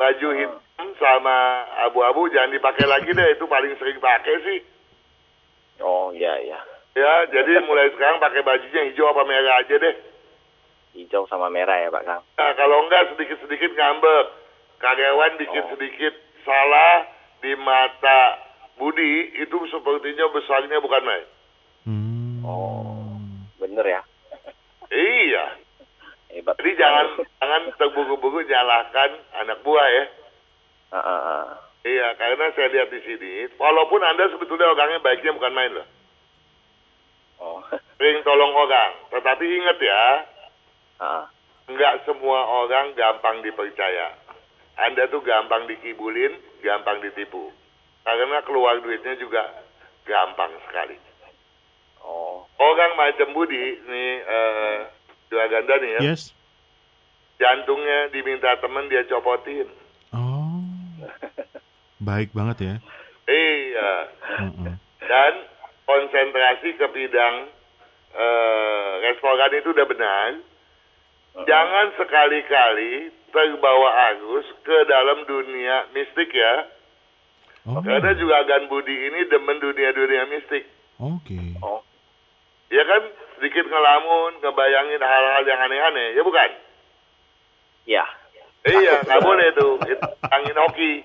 baju 0.00 0.28
Oh. 0.30 0.34
hitam 0.34 0.88
sama 0.96 1.36
abu-abu 1.84 2.32
jangan 2.32 2.50
dipakai 2.50 2.88
lagi 2.88 3.12
deh. 3.12 3.28
Itu 3.36 3.44
paling 3.44 3.76
sering 3.76 4.00
pakai 4.00 4.34
sih. 4.40 4.58
Oh 5.80 6.14
iya 6.14 6.34
iya. 6.44 6.60
Ya, 6.94 7.26
jadi 7.26 7.58
mulai 7.66 7.90
sekarang 7.90 8.22
pakai 8.22 8.46
bajunya 8.46 8.86
hijau 8.86 9.10
apa 9.10 9.26
merah 9.26 9.58
aja 9.58 9.74
deh. 9.74 9.94
Hijau 10.94 11.26
sama 11.26 11.50
merah 11.50 11.74
ya 11.82 11.90
Pak 11.90 12.06
Kang. 12.06 12.22
Nah, 12.22 12.50
kalau 12.54 12.86
enggak 12.86 13.10
sedikit-sedikit 13.14 13.74
ngambek. 13.74 14.26
Karyawan 14.78 15.34
bikin 15.40 15.64
Oh. 15.64 15.70
sedikit 15.74 16.14
salah 16.44 17.08
di 17.42 17.56
mata 17.56 18.38
Budi, 18.78 19.32
itu 19.38 19.56
sepertinya 19.70 20.28
besarnya 20.34 20.78
bukan 20.82 21.02
main. 21.02 21.26
Hmm. 21.86 22.42
Oh, 22.46 23.16
bener 23.58 23.86
ya. 23.86 24.02
Iya. 24.90 25.44
Hebat. 26.30 26.58
Jadi 26.58 26.72
jangan 26.74 27.06
jangan 27.38 27.62
terburu-buru 27.78 28.42
nyalahkan 28.42 29.10
anak 29.40 29.62
buah 29.62 29.88
ya. 29.88 30.04
Heeh, 30.94 31.20
heeh. 31.26 31.48
Iya, 31.84 32.16
karena 32.16 32.48
saya 32.56 32.72
lihat 32.72 32.88
di 32.88 33.00
sini, 33.04 33.44
walaupun 33.60 34.00
Anda 34.00 34.32
sebetulnya 34.32 34.72
orangnya 34.72 35.04
baiknya 35.04 35.36
bukan 35.36 35.52
main 35.52 35.72
loh. 35.76 35.88
Oh. 37.44 37.60
Sering 38.00 38.24
tolong 38.24 38.56
orang. 38.56 38.92
Tetapi 39.12 39.44
ingat 39.44 39.78
ya, 39.84 40.02
Heeh. 41.04 41.24
enggak 41.68 42.08
semua 42.08 42.40
orang 42.64 42.96
gampang 42.96 43.44
dipercaya. 43.44 44.16
Anda 44.80 45.12
tuh 45.12 45.20
gampang 45.20 45.68
dikibulin, 45.68 46.32
gampang 46.64 47.04
ditipu. 47.04 47.52
Karena 48.00 48.40
keluar 48.48 48.80
duitnya 48.80 49.20
juga 49.20 49.44
gampang 50.08 50.56
sekali. 50.64 50.96
Oh. 52.00 52.48
Orang 52.56 52.96
macam 52.96 53.28
Budi, 53.36 53.80
nih 53.84 54.10
eh, 54.24 54.76
Dua 55.28 55.44
Ganda 55.52 55.74
nih 55.80 55.90
ya, 56.00 56.00
Yes. 56.12 56.32
jantungnya 57.36 58.08
diminta 58.08 58.56
temen 58.60 58.88
dia 58.88 59.04
copotin. 59.04 59.68
Baik 62.04 62.30
banget 62.36 62.56
ya. 62.60 62.74
Iya. 63.24 63.92
Mm-mm. 64.44 64.76
Dan 65.00 65.32
konsentrasi 65.88 66.76
ke 66.76 66.86
bidang 66.92 67.48
eh, 68.14 68.90
restoran 69.08 69.52
itu 69.56 69.72
udah 69.72 69.86
benar. 69.88 70.28
Jangan 71.34 71.86
sekali-kali 71.98 73.10
terbawa 73.34 74.14
arus 74.14 74.46
ke 74.62 74.76
dalam 74.86 75.26
dunia 75.26 75.90
mistik 75.90 76.30
ya. 76.30 76.70
Oh. 77.66 77.80
Karena 77.80 78.12
juga 78.14 78.44
Gan 78.44 78.68
Budi 78.68 78.92
ini 78.92 79.26
demen 79.26 79.58
dunia-dunia 79.58 80.28
mistik. 80.30 80.68
Oke. 81.00 81.58
Oh, 81.64 81.82
Ya 82.70 82.82
kan 82.86 83.02
sedikit 83.36 83.66
ngelamun, 83.70 84.40
ngebayangin 84.40 84.98
hal-hal 84.98 85.42
yang 85.46 85.60
aneh-aneh, 85.62 86.08
ya 86.16 86.22
bukan? 86.26 86.50
ya. 87.84 88.04
Iya, 88.64 89.04
nggak 89.04 89.20
boleh 89.20 89.48
tuh. 89.60 89.76
Angin 90.32 90.56
hoki. 90.56 91.04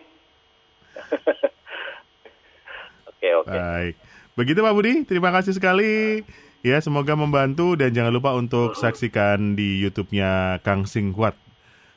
Oke, 3.10 3.30
oke. 3.36 3.52
Baik. 3.52 3.94
Begitu 4.40 4.60
Pak 4.64 4.74
Budi, 4.74 4.94
terima 5.04 5.30
kasih 5.36 5.52
sekali. 5.52 6.24
Ya, 6.60 6.80
semoga 6.84 7.16
membantu 7.16 7.76
dan 7.76 7.92
jangan 7.92 8.12
lupa 8.12 8.36
untuk 8.36 8.76
saksikan 8.76 9.56
di 9.56 9.80
YouTube-nya 9.80 10.60
Kang 10.64 10.84
Singkwat. 10.84 11.36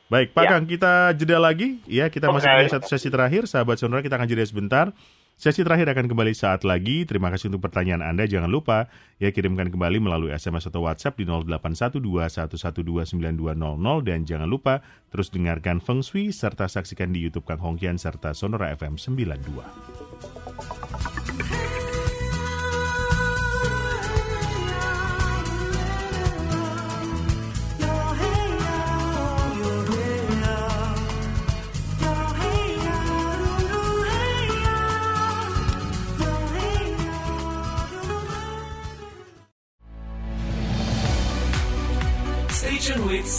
Baik, 0.07 0.35
Pak 0.35 0.45
Ya. 0.45 0.51
Kang, 0.55 0.65
kita 0.67 0.93
jeda 1.17 1.39
lagi. 1.41 1.81
Ya, 1.89 2.07
kita 2.13 2.31
masih 2.31 2.47
Oke. 2.47 2.57
punya 2.63 2.71
satu 2.75 2.87
sesi 2.91 3.09
terakhir. 3.09 3.49
Sahabat 3.51 3.81
Sonora, 3.81 4.05
kita 4.05 4.19
akan 4.21 4.29
jeda 4.29 4.45
sebentar. 4.45 4.91
Sesi 5.35 5.67
terakhir 5.67 5.91
akan 5.91 6.07
kembali 6.07 6.39
saat 6.39 6.63
lagi. 6.63 7.03
Terima 7.03 7.27
kasih 7.33 7.51
untuk 7.51 7.67
pertanyaan 7.67 8.05
Anda. 8.05 8.31
Jangan 8.31 8.47
lupa 8.47 8.87
ya 9.19 9.35
kirimkan 9.35 9.75
kembali 9.75 9.99
melalui 9.99 10.31
SMS 10.31 10.71
atau 10.71 10.87
WhatsApp 10.87 11.19
di 11.19 11.27
081211292000 11.27 14.07
dan 14.07 14.23
jangan 14.23 14.47
lupa 14.47 14.87
terus 15.11 15.35
dengarkan 15.35 15.83
Feng 15.83 16.07
Shui 16.07 16.31
serta 16.31 16.71
saksikan 16.71 17.11
di 17.11 17.27
YouTube 17.27 17.49
Kang 17.49 17.59
Hongkian 17.59 17.99
serta 17.99 18.39
Sonora 18.39 18.71
FM 18.77 19.01
92. 19.01 20.92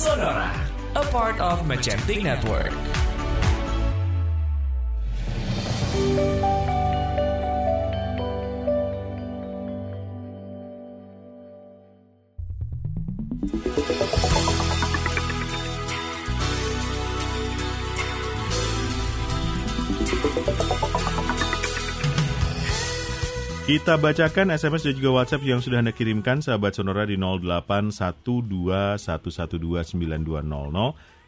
Sonora, 0.04 0.52
a 0.98 1.06
part 1.06 1.40
of 1.40 1.62
Magentic 1.62 2.24
Network. 2.24 2.74
Kita 23.64 23.96
bacakan 23.96 24.52
SMS 24.52 24.84
dan 24.84 25.00
juga 25.00 25.24
WhatsApp 25.24 25.48
yang 25.48 25.64
sudah 25.64 25.80
Anda 25.80 25.96
kirimkan 25.96 26.44
sahabat 26.44 26.76
Sonora 26.76 27.08
di 27.08 27.16
081211292000. 27.16 29.00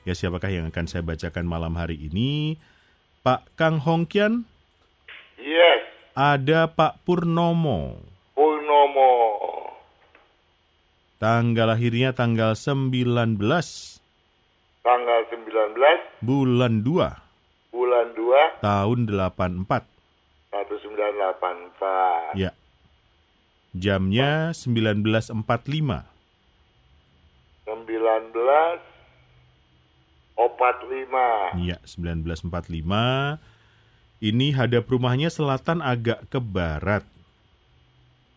Ya 0.04 0.12
siapakah 0.12 0.52
yang 0.52 0.68
akan 0.68 0.84
saya 0.84 1.00
bacakan 1.00 1.48
malam 1.48 1.80
hari 1.80 1.96
ini? 1.96 2.60
Pak 3.24 3.56
Kang 3.56 3.80
Hongkian, 3.80 4.44
Yes, 5.40 5.88
ada 6.12 6.68
Pak 6.68 7.08
Purnomo. 7.08 8.04
Purnomo. 8.36 9.16
Tanggal 11.16 11.72
lahirnya 11.72 12.12
tanggal 12.12 12.60
19 12.60 13.40
Tanggal 14.84 15.20
19 15.32 16.20
bulan 16.20 16.84
2 16.84 17.72
bulan 17.72 18.08
2 18.12 18.60
tahun 18.60 19.08
84. 19.08 19.95
1984. 20.64 22.40
Ya. 22.40 22.56
Jamnya 23.76 24.56
1945. 24.56 26.08
19 27.66 28.80
45. 30.36 31.60
Iya, 31.60 31.78
1945. 31.84 33.40
Ini 34.24 34.48
hadap 34.56 34.88
rumahnya 34.88 35.28
selatan 35.28 35.84
agak 35.84 36.24
ke 36.32 36.40
barat. 36.40 37.04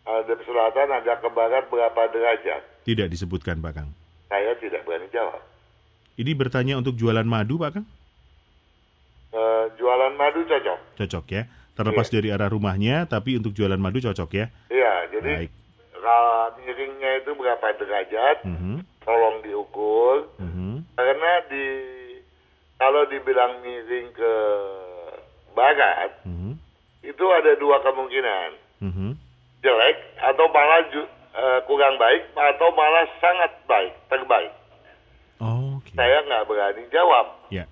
Ada 0.09 0.35
selatan 0.43 0.89
agak 0.91 1.23
ke 1.23 1.29
barat 1.31 1.65
berapa 1.71 2.01
derajat? 2.11 2.63
Tidak 2.83 3.07
disebutkan, 3.07 3.61
Pak 3.63 3.73
Kang. 3.77 3.91
Saya 4.27 4.57
tidak 4.59 4.83
berani 4.89 5.07
jawab. 5.13 5.39
Ini 6.19 6.35
bertanya 6.35 6.75
untuk 6.81 6.99
jualan 6.99 7.23
madu, 7.23 7.61
Pak 7.61 7.71
Kang? 7.79 7.87
Eh, 9.29 9.65
jualan 9.77 10.17
madu 10.17 10.41
cocok. 10.49 10.79
Cocok 10.97 11.25
ya. 11.29 11.45
Terlepas 11.79 12.11
dari 12.11 12.29
arah 12.29 12.51
rumahnya, 12.51 13.07
tapi 13.07 13.39
untuk 13.39 13.55
jualan 13.55 13.79
madu 13.79 14.03
cocok 14.03 14.31
ya. 14.35 14.51
Iya, 14.67 15.15
jadi 15.15 15.47
Baik. 15.47 15.51
kalau 15.95 16.35
miringnya 16.59 17.23
itu 17.23 17.31
berapa 17.33 17.67
derajat? 17.79 18.37
Mhm, 18.43 18.83
Tolong 19.07 19.37
diukur. 19.41 20.27
mhm. 20.37 20.83
Karena 20.93 21.33
di 21.47 21.67
kalau 22.75 23.07
dibilang 23.07 23.63
miring 23.63 24.11
ke 24.11 24.33
barat, 25.53 26.11
mhm, 26.23 26.59
itu 27.01 27.25
ada 27.31 27.55
dua 27.57 27.79
kemungkinan. 27.81 28.49
mhm. 28.83 29.11
Jelek 29.59 29.97
atau 30.19 30.47
malah 30.51 30.83
ju- 30.89 31.11
eh, 31.31 31.61
kurang 31.65 31.95
baik 31.95 32.31
atau 32.31 32.69
malah 32.71 33.07
sangat 33.19 33.55
baik, 33.67 33.95
terbaik. 34.07 34.51
Oke. 35.39 35.95
Saya 35.95 36.23
nggak 36.23 36.47
berani 36.47 36.83
jawab. 36.91 37.27
Ya. 37.51 37.71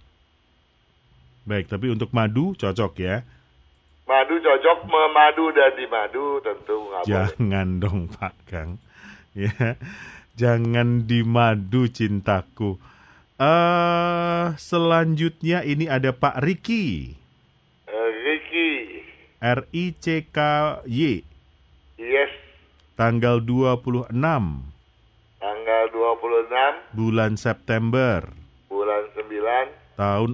Baik, 1.43 1.67
tapi 1.67 1.91
untuk 1.91 2.11
madu 2.11 2.55
cocok 2.55 2.95
ya. 2.99 3.23
Madu 4.07 4.39
cocok 4.39 4.87
memadu 4.87 5.51
dan 5.51 5.75
dimadu 5.75 6.39
tentu 6.41 6.79
nggak 6.79 7.03
boleh. 7.03 7.11
Jangan 7.11 7.69
dong, 7.83 8.07
Pak 8.07 8.35
Kang. 8.47 8.79
Ya. 9.37 9.77
Jangan 10.39 11.05
dimadu 11.05 11.91
cintaku. 11.91 12.79
Eh, 13.37 14.47
selanjutnya 14.57 15.61
ini 15.61 15.85
ada 15.91 16.15
Pak 16.15 16.41
Riki. 16.41 17.13
Eh, 17.85 18.11
Ricky, 18.25 18.71
R 19.45 19.61
I 19.77 19.93
C 20.01 20.25
K 20.33 20.39
Y 20.89 21.21
yes, 22.01 22.33
tanggal 22.97 23.41
26 23.41 24.13
tanggal 25.37 25.85
26 25.93 26.97
bulan 26.97 27.37
September 27.37 28.25
bulan 28.69 29.05
9 29.17 29.69
tahun 29.97 30.31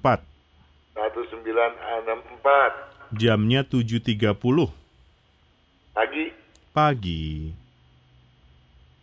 64. 0.00 0.24
1964 0.92 2.91
Jamnya 3.12 3.60
7.30 3.62 4.32
pagi. 5.92 6.24
pagi. 6.72 7.52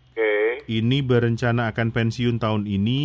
Oke, 0.10 0.34
Ini 0.66 0.98
berencana 1.06 1.70
akan 1.70 1.88
pensiun 1.94 2.42
tahun 2.42 2.66
ini. 2.66 3.02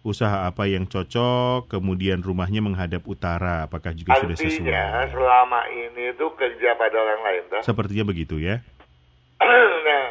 Usaha 0.00 0.48
apa 0.48 0.64
yang 0.64 0.88
cocok? 0.88 1.68
Kemudian 1.68 2.24
rumahnya 2.24 2.58
menghadap 2.58 3.04
utara. 3.04 3.68
Apakah 3.68 3.92
juga 3.92 4.16
sudah 4.18 4.32
artinya 4.34 4.50
sesuai? 4.50 5.12
selama 5.12 5.60
ini 5.68 6.04
tuh 6.16 6.32
kerja 6.34 6.72
pada 6.74 6.96
orang 6.96 7.20
lain, 7.20 7.42
toh? 7.52 7.62
Sepertinya 7.62 8.04
begitu 8.08 8.40
ya. 8.40 8.64
nah, 9.86 10.08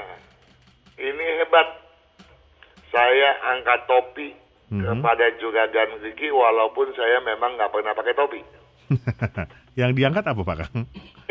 ini 0.95 1.25
hebat. 1.41 1.67
Saya 2.89 3.29
angkat 3.53 3.85
topi 3.85 4.29
Mhm. 4.69 5.01
kepada 5.01 5.25
Juragan 5.41 5.89
walaupun 6.29 6.93
saya 6.93 7.17
memang 7.25 7.57
nggak 7.57 7.73
pernah 7.73 7.93
pakai 7.97 8.13
topi. 8.13 8.41
yang 9.79 9.93
diangkat 9.93 10.25
apa 10.25 10.41
Pak 10.41 10.55
Kang? 10.59 10.85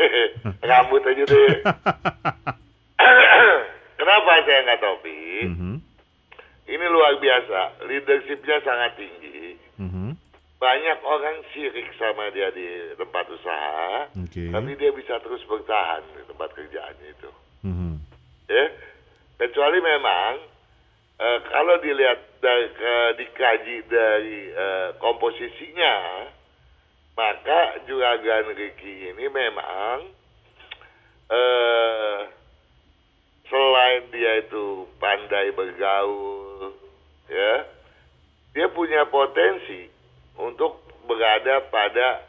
Rambut 0.65 1.03
aja 1.03 1.23
deh. 1.23 1.55
Kenapa 3.99 4.29
saya 4.41 4.59
nggak 4.63 4.81
topi? 4.81 5.19
Mhm, 5.45 5.73
Ini 6.65 6.85
luar 6.87 7.17
biasa. 7.17 7.83
Leadershipnya 7.85 8.57
sangat 8.61 8.95
tinggi. 8.95 9.57
mhm. 9.77 10.15
Banyak 10.59 11.01
orang 11.01 11.41
sirik 11.49 11.87
sama 11.95 12.29
dia 12.29 12.51
di 12.51 12.93
tempat 12.93 13.25
usaha. 13.29 14.05
Oke. 14.13 14.49
Tapi 14.49 14.75
dia 14.75 14.91
bisa 14.91 15.17
terus 15.19 15.41
bertahan 15.45 16.03
di 16.11 16.21
tempat 16.25 16.49
kerjaannya 16.51 17.09
itu. 17.09 17.29
Mhm. 17.59 17.99
ya 18.49 18.65
kecuali 19.37 19.77
memang 19.77 20.41
eh, 21.17 21.39
kalau 21.45 21.77
dilihat 21.77 22.17
dari 22.39 22.67
ke- 22.71 23.13
dikaji 23.15 23.75
dari 23.85 24.49
eh, 24.49 24.89
komposisinya 24.97 25.93
maka 27.19 27.83
juragan 27.83 28.55
Ricky 28.55 29.11
ini 29.11 29.27
memang 29.27 30.07
eh, 31.27 32.19
selain 33.51 34.07
dia 34.07 34.39
itu 34.39 34.87
pandai 35.03 35.51
bergaul 35.51 36.71
ya 37.27 37.67
dia 38.55 38.71
punya 38.71 39.03
potensi 39.11 39.91
untuk 40.39 40.79
berada 41.03 41.67
pada 41.67 42.23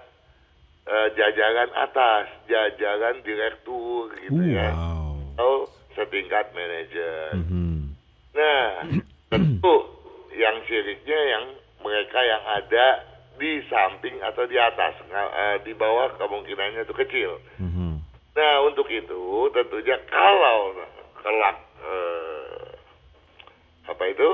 eh, 0.91 1.09
jajaran 1.15 1.71
atas, 1.77 2.27
jajaran 2.51 3.23
direktur 3.23 4.11
gitu 4.27 4.43
ya, 4.43 4.75
Wow. 4.75 5.15
atau 5.39 5.55
setingkat 5.95 6.51
manajer. 6.51 7.37
Mhm. 7.37 7.95
Nah, 8.35 8.67
tentu 9.31 9.77
yang 10.35 10.57
siriknya 10.67 11.21
yang 11.37 11.45
mereka 11.81 12.19
yang 12.25 12.45
ada 12.47 12.87
di 13.41 13.65
samping 13.73 14.21
atau 14.21 14.45
di 14.45 14.61
atas, 14.61 15.01
eh, 15.09 15.57
di 15.65 15.73
bawah 15.73 16.13
kemungkinannya 16.21 16.85
itu 16.85 16.93
kecil. 16.93 17.41
Mhm. 17.57 18.05
Nah, 18.37 18.55
untuk 18.69 18.85
itu 18.93 19.49
tentunya 19.57 19.97
kalau 20.13 20.77
kelak 21.25 21.57
eh, 21.81 22.69
apa 23.89 24.05
itu 24.07 24.31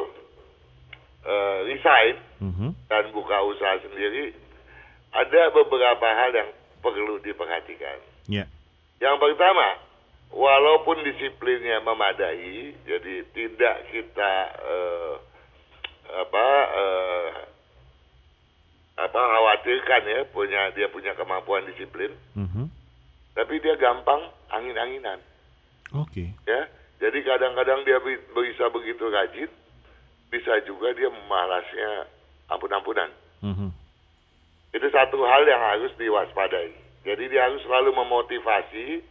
eh, 1.22 1.58
resign 1.70 2.14
Mhm. 2.42 2.68
dan 2.90 3.04
buka 3.14 3.38
usaha 3.46 3.80
sendiri, 3.80 4.34
ada 5.14 5.42
beberapa 5.54 6.06
hal 6.06 6.30
yang 6.34 6.50
perlu 6.84 7.18
diperhatikan. 7.22 7.98
Ya. 8.28 8.44
Yang 9.00 9.16
pertama, 9.18 9.80
walaupun 10.30 11.00
disiplinnya 11.02 11.80
memadai, 11.82 12.74
jadi 12.84 13.14
tidak 13.32 13.76
kita 13.90 14.32
eh, 14.60 15.14
apa 16.06 16.46
eh, 16.76 17.28
apa 18.96 19.20
khawatirkan 19.20 20.02
ya 20.04 20.20
punya 20.32 20.72
dia 20.72 20.88
punya 20.88 21.12
kemampuan 21.12 21.68
disiplin, 21.68 22.16
Mhm. 22.32 22.72
tapi 23.36 23.60
dia 23.60 23.76
gampang 23.76 24.24
angin-anginan 24.48 25.20
Oke. 25.92 26.32
ya. 26.44 26.64
Jadi 26.96 27.20
kadang-kadang 27.22 27.84
dia 27.84 28.00
bi- 28.00 28.24
bisa 28.32 28.72
begitu 28.72 29.04
rajin, 29.12 29.52
bisa 30.32 30.64
juga 30.64 30.96
dia 30.96 31.12
malasnya 31.28 32.08
ampun-ampunan. 32.48 33.12
Mhm. 33.44 33.68
Itu 34.72 34.88
satu 34.88 35.20
hal 35.22 35.44
yang 35.44 35.60
harus 35.60 35.92
diwaspadai. 36.00 36.72
Jadi 37.04 37.28
dia 37.28 37.44
harus 37.44 37.60
selalu 37.62 37.92
memotivasi, 37.94 39.04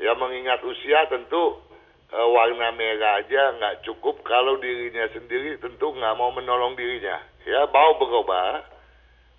ya 0.00 0.16
mengingat 0.16 0.64
usia 0.64 1.04
tentu 1.06 1.60
eh, 2.06 2.28
warna 2.32 2.70
merah 2.72 3.18
aja 3.18 3.50
nggak 3.52 3.82
cukup 3.82 4.22
kalau 4.22 4.56
dirinya 4.56 5.10
sendiri 5.10 5.58
tentu 5.58 5.90
nggak 5.90 6.14
mau 6.16 6.30
menolong 6.30 6.72
dirinya. 6.72 7.18
Ya 7.44 7.66
mau 7.68 7.98
berubah 8.00 8.62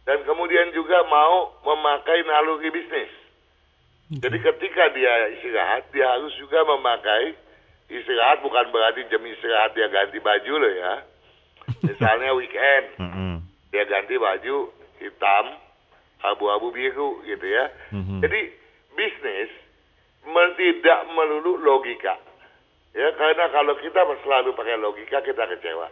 dan 0.08 0.24
kemudian 0.24 0.72
juga 0.72 1.04
mau 1.12 1.52
memakai 1.68 2.24
naluri 2.24 2.72
bisnis. 2.72 3.12
Jadi 4.08 4.40
ketika 4.40 4.88
dia 4.96 5.36
istirahat, 5.36 5.92
dia 5.92 6.08
harus 6.08 6.32
juga 6.40 6.64
memakai 6.64 7.36
istirahat 7.92 8.40
bukan 8.40 8.72
berarti 8.72 9.04
jam 9.12 9.20
istirahat 9.20 9.76
dia 9.76 9.92
ganti 9.92 10.24
baju 10.24 10.54
loh 10.64 10.74
ya. 10.74 10.94
Misalnya 11.92 12.32
weekend, 12.40 12.96
dia 13.76 13.84
ganti 13.84 14.16
baju 14.16 14.72
hitam, 15.04 15.46
abu-abu 16.24 16.72
biru 16.72 17.20
gitu 17.28 17.44
ya. 17.44 17.68
Mhm. 17.92 18.24
Jadi 18.24 18.42
bisnis 18.96 19.52
tidak 20.58 21.00
melulu 21.14 21.60
logika. 21.60 22.16
Ya 22.96 23.14
karena 23.14 23.46
kalau 23.54 23.76
kita 23.78 24.02
selalu 24.24 24.56
pakai 24.58 24.80
logika 24.80 25.22
kita 25.22 25.44
kecewa. 25.52 25.92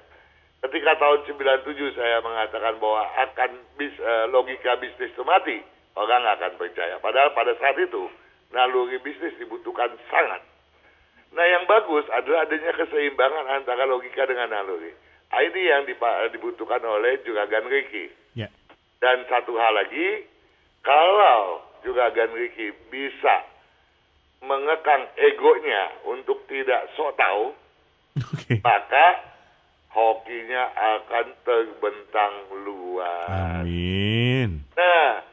Ketika 0.64 0.98
tahun 0.98 1.20
97 1.30 1.94
saya 1.94 2.24
mengatakan 2.26 2.80
bahwa 2.82 3.06
akan 3.22 3.52
bis, 3.78 3.94
eh, 3.96 4.26
logika 4.34 4.80
bisnis 4.82 5.14
itu 5.14 5.22
mati, 5.22 5.62
orang 5.94 6.26
nggak 6.26 6.38
akan 6.42 6.54
percaya. 6.58 6.96
Padahal 7.00 7.36
pada 7.38 7.54
saat 7.60 7.78
itu 7.78 8.10
naluri 8.50 8.98
bisnis 9.00 9.36
dibutuhkan 9.38 9.94
sangat. 10.10 10.42
Nah 11.36 11.46
yang 11.46 11.68
bagus 11.68 12.08
adalah 12.10 12.48
adanya 12.48 12.72
keseimbangan 12.74 13.46
antara 13.52 13.84
logika 13.86 14.24
dengan 14.26 14.50
naluri. 14.50 14.90
Ah, 15.30 15.44
Ini 15.44 15.62
yang 15.68 15.84
dibutuhkan 16.32 16.80
oleh 16.82 17.20
Juragan 17.28 17.68
Ricky. 17.68 18.08
Ya. 18.38 18.48
Dan 19.02 19.28
satu 19.28 19.58
hal 19.60 19.76
lagi, 19.76 20.24
kalau 20.82 21.60
Juragan 21.84 22.32
Ricky 22.32 22.72
bisa 22.88 23.44
mengekang 24.42 25.10
egonya 25.18 26.08
untuk 26.08 26.46
tidak 26.48 26.88
sok 26.96 27.18
tahu, 27.18 27.52
Oke. 28.32 28.62
maka 28.64 29.06
hokinya 29.96 30.64
akan 30.76 31.26
terbentang 31.48 32.34
luas. 32.68 33.64
Amin. 33.64 34.60
Nah, 34.76 35.24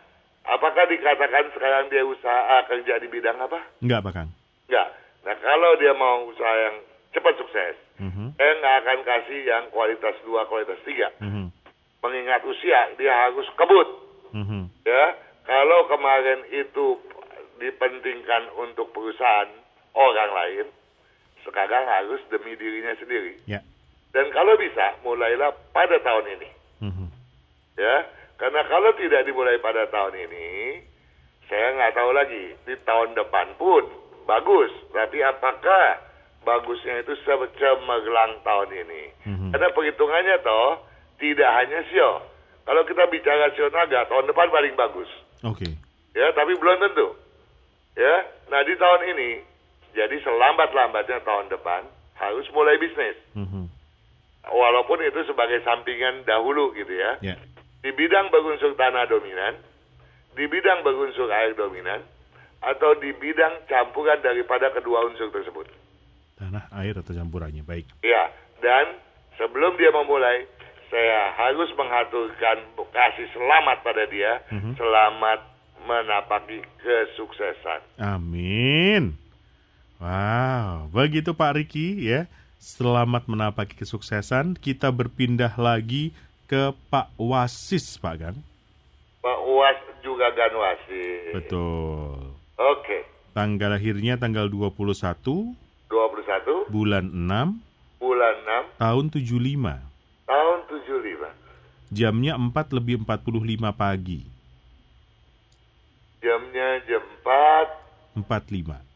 apakah 0.47 0.87
dikatakan 0.87 1.51
sekarang 1.51 1.91
dia 1.91 2.07
usaha 2.07 2.63
kerja 2.71 3.03
di 3.03 3.11
bidang 3.11 3.43
apa? 3.43 3.59
Enggak, 3.83 4.07
Pak 4.07 4.13
Kang. 4.15 4.31
Enggak. 4.71 4.89
Nah, 5.27 5.35
kalau 5.43 5.71
dia 5.83 5.93
mau 5.99 6.31
usaha 6.31 6.55
yang 6.71 6.77
cepat 7.11 7.35
sukses, 7.43 7.77
saya 8.39 8.53
nggak 8.59 8.77
akan 8.87 8.99
kasih 9.03 9.41
yang 9.45 9.65
kualitas 9.75 10.15
dua, 10.23 10.47
kualitas 10.47 10.79
tiga. 10.87 11.11
Mhm. 11.19 11.51
Mengingat 12.03 12.43
usia, 12.47 12.95
dia 12.99 13.15
harus 13.27 13.47
kebut. 13.59 13.89
Mhm. 14.35 14.71
Ya, 14.87 15.05
kalau 15.47 15.87
kemarin 15.91 16.47
itu 16.51 16.99
dipentingkan 17.63 18.51
untuk 18.59 18.91
perusahaan 18.91 19.51
orang 19.95 20.31
lain, 20.35 20.67
sekarang 21.47 21.85
harus 21.87 22.19
demi 22.31 22.59
dirinya 22.59 22.95
sendiri. 22.99 23.39
Ya. 23.47 23.63
Dan 24.13 24.29
kalau 24.31 24.55
bisa, 24.61 25.01
mulailah 25.01 25.51
pada 25.73 25.97
tahun 26.05 26.27
ini. 26.37 26.51
Mhm. 26.85 27.07
Ya, 27.81 27.97
karena 28.37 28.61
kalau 28.69 28.93
tidak 29.01 29.25
dimulai 29.25 29.57
pada 29.59 29.89
tahun 29.89 30.13
ini, 30.29 30.49
saya 31.49 31.73
nggak 31.73 31.95
tahu 31.97 32.11
lagi 32.13 32.45
di 32.69 32.75
tahun 32.85 33.17
depan 33.17 33.57
pun 33.57 33.89
bagus. 34.29 34.69
Tapi 34.93 35.25
apakah 35.25 36.05
bagusnya 36.45 37.01
itu 37.01 37.17
se- 37.25 37.53
cemerlang 37.57 38.45
tahun 38.45 38.71
ini? 38.85 39.03
Mhm. 39.25 39.49
Karena 39.57 39.69
perhitungannya 39.73 40.37
toh 40.45 40.85
tidak 41.17 41.49
hanya 41.49 41.81
sio. 41.89 42.21
Kalau 42.63 42.85
kita 42.85 43.09
bicara 43.09 43.49
sio 43.57 43.73
naga, 43.73 44.05
tahun 44.07 44.29
depan 44.29 44.53
paling 44.53 44.75
bagus. 44.77 45.09
Oke. 45.43 45.67
Ya, 46.13 46.29
tapi 46.37 46.53
belum 46.55 46.77
tentu. 46.79 47.17
Ya, 47.97 48.15
nah 48.49 48.61
di 48.65 48.77
tahun 48.77 49.03
ini, 49.17 49.31
jadi 49.93 50.17
selambat-lambatnya 50.21 51.25
tahun 51.25 51.49
depan 51.49 51.89
harus 52.21 52.45
mulai 52.53 52.77
bisnis. 52.77 53.17
Mhm. 53.33 53.69
Walaupun 54.43 54.99
itu 55.07 55.23
sebagai 55.23 55.63
sampingan 55.63 56.27
dahulu 56.27 56.75
gitu 56.75 56.91
ya 56.91 57.15
Ya. 57.23 57.37
di 57.83 57.91
bidang 57.95 58.31
berunsur 58.31 58.75
tanah 58.75 59.07
dominan, 59.07 59.55
di 60.35 60.51
bidang 60.51 60.83
berunsur 60.83 61.31
air 61.31 61.55
dominan, 61.55 62.03
atau 62.63 62.95
di 62.99 63.11
bidang 63.15 63.67
campuran 63.67 64.19
daripada 64.23 64.71
kedua 64.71 65.07
unsur 65.07 65.31
tersebut. 65.31 65.67
Tanah, 66.39 66.67
air 66.79 66.95
atau 66.95 67.15
campurannya. 67.15 67.63
Baik. 67.63 67.87
Ya, 68.03 68.31
dan 68.59 68.99
sebelum 69.39 69.79
dia 69.79 69.91
memulai, 69.91 70.47
saya 70.91 71.33
harus 71.39 71.71
mengaturkan 71.75 72.67
kasih 72.91 73.27
selamat 73.35 73.79
pada 73.83 74.05
dia, 74.11 74.43
Mhm. 74.51 74.75
selamat 74.79 75.39
menapaki 75.87 76.63
kesuksesan. 76.83 77.83
Amin. 77.99 79.19
Wow, 80.03 80.91
begitu 80.91 81.31
Pak 81.31 81.59
Riki 81.59 82.11
ya. 82.11 82.27
Selamat 82.63 83.27
menapaki 83.27 83.75
kesuksesan. 83.75 84.55
Kita 84.55 84.95
berpindah 84.95 85.51
lagi 85.59 86.15
ke 86.47 86.71
Pak 86.95 87.11
Wasis, 87.19 87.99
Pak 87.99 88.15
Gang. 88.23 88.39
Pak 89.19 89.39
Uas 89.51 89.75
juga 90.07 90.31
Ganwasi. 90.31 91.35
Betul. 91.35 92.39
Oke, 92.55 93.03
Tanggal 93.35 93.75
lahirnya 93.75 94.15
tanggal 94.15 94.47
21 94.47 95.59
21 95.91 96.71
bulan 96.71 97.03
6 97.11 97.99
bulan 97.99 98.35
6 98.79 98.79
tahun 98.79 99.05
75. 99.11 99.83
tahun 100.31 100.59
75. 100.71 101.35
Jamnya 101.91 102.39
4 102.39 102.77
lebih 102.79 103.03
45 103.03 103.75
pagi. 103.75 104.23
Jamnya 106.23 106.79
jam 106.87 107.03
4 107.27 108.23
45. 108.23 108.92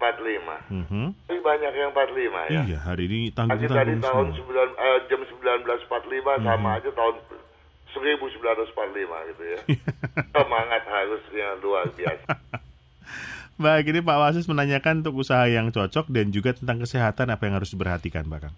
45. 0.00 0.56
Mhm. 0.72 1.12
Tapi 1.28 1.40
banyak 1.44 1.72
yang 1.76 1.90
45 1.92 2.40
ya. 2.48 2.62
Iya, 2.64 2.78
hari 2.80 3.04
ini 3.04 3.18
tanggung-tanggung 3.30 4.00
tahun 4.00 4.26
semua. 4.32 4.48
9, 4.48 4.70
eh, 4.72 4.98
jam 5.06 5.20
1945 5.28 6.32
Mhm. 6.40 6.44
sama 6.48 6.68
aja 6.80 6.90
tahun 6.90 7.14
1945 7.92 9.16
gitu 9.28 9.42
ya. 9.44 9.58
Semangat 10.34 10.82
harusnya 10.88 11.46
luar 11.60 11.86
biasa. 11.92 12.32
Baik, 13.60 13.92
ini 13.92 14.00
Pak 14.00 14.16
Wasis 14.16 14.48
menanyakan 14.48 15.04
untuk 15.04 15.20
usaha 15.20 15.44
yang 15.44 15.68
cocok 15.68 16.08
dan 16.08 16.32
juga 16.32 16.56
tentang 16.56 16.80
kesehatan 16.80 17.28
apa 17.28 17.44
yang 17.44 17.60
harus 17.60 17.68
diperhatikan, 17.68 18.24
Pak 18.24 18.48
Kang. 18.48 18.56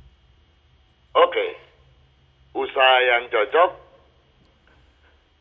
Oke. 1.18 1.58
Usaha 2.54 2.96
yang 3.02 3.26
cocok 3.26 3.70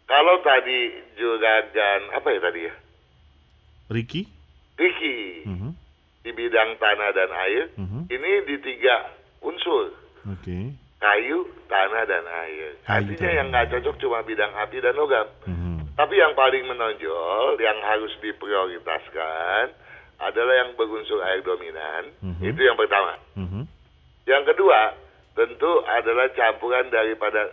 kalau 0.10 0.36
tadi 0.42 0.80
juragan 1.14 2.02
apa 2.12 2.28
ya 2.34 2.40
tadi 2.42 2.60
ya? 2.66 2.74
Ricky? 3.92 4.26
Ricky 4.76 5.46
Mhm. 5.46 5.78
Di 6.22 6.32
bidang 6.32 6.78
tanah 6.78 7.10
dan 7.12 7.30
air. 7.34 7.64
Mhm. 7.78 8.00
Ini 8.08 8.32
di 8.46 8.56
tiga 8.62 9.10
unsur. 9.42 9.90
Oke. 10.30 10.78
Kayu, 11.02 11.50
tanah, 11.66 12.06
dan 12.06 12.26
air. 12.46 12.78
Kayu, 12.86 13.10
Artinya 13.10 13.18
tanah. 13.26 13.38
yang 13.42 13.48
nggak 13.50 13.68
cocok 13.74 13.96
cuma 13.98 14.22
bidang 14.22 14.54
api 14.54 14.78
dan 14.78 14.94
logam. 14.94 15.28
Mhm. 15.50 15.98
Tapi 15.98 16.14
yang 16.14 16.34
paling 16.38 16.64
menonjol, 16.70 17.58
yang 17.58 17.78
harus 17.82 18.14
diprioritaskan 18.22 19.74
adalah 20.22 20.54
yang 20.62 20.78
berunsur 20.78 21.18
air 21.26 21.42
dominan. 21.42 22.14
Mhm. 22.22 22.54
Itu 22.54 22.62
yang 22.62 22.78
pertama. 22.78 23.18
Mhm. 23.34 23.66
Yang 24.30 24.44
kedua, 24.54 24.94
tentu 25.34 25.72
adalah 25.90 26.30
campuran 26.38 26.86
daripada 26.94 27.50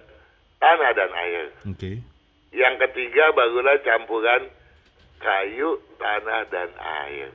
tanah 0.60 0.90
dan 0.92 1.10
air. 1.16 1.46
Oke. 1.64 2.04
Yang 2.52 2.74
ketiga 2.84 3.32
barulah 3.32 3.80
campuran 3.80 4.52
kayu, 5.18 5.80
tanah, 5.96 6.44
dan 6.52 6.68
air. 6.76 7.32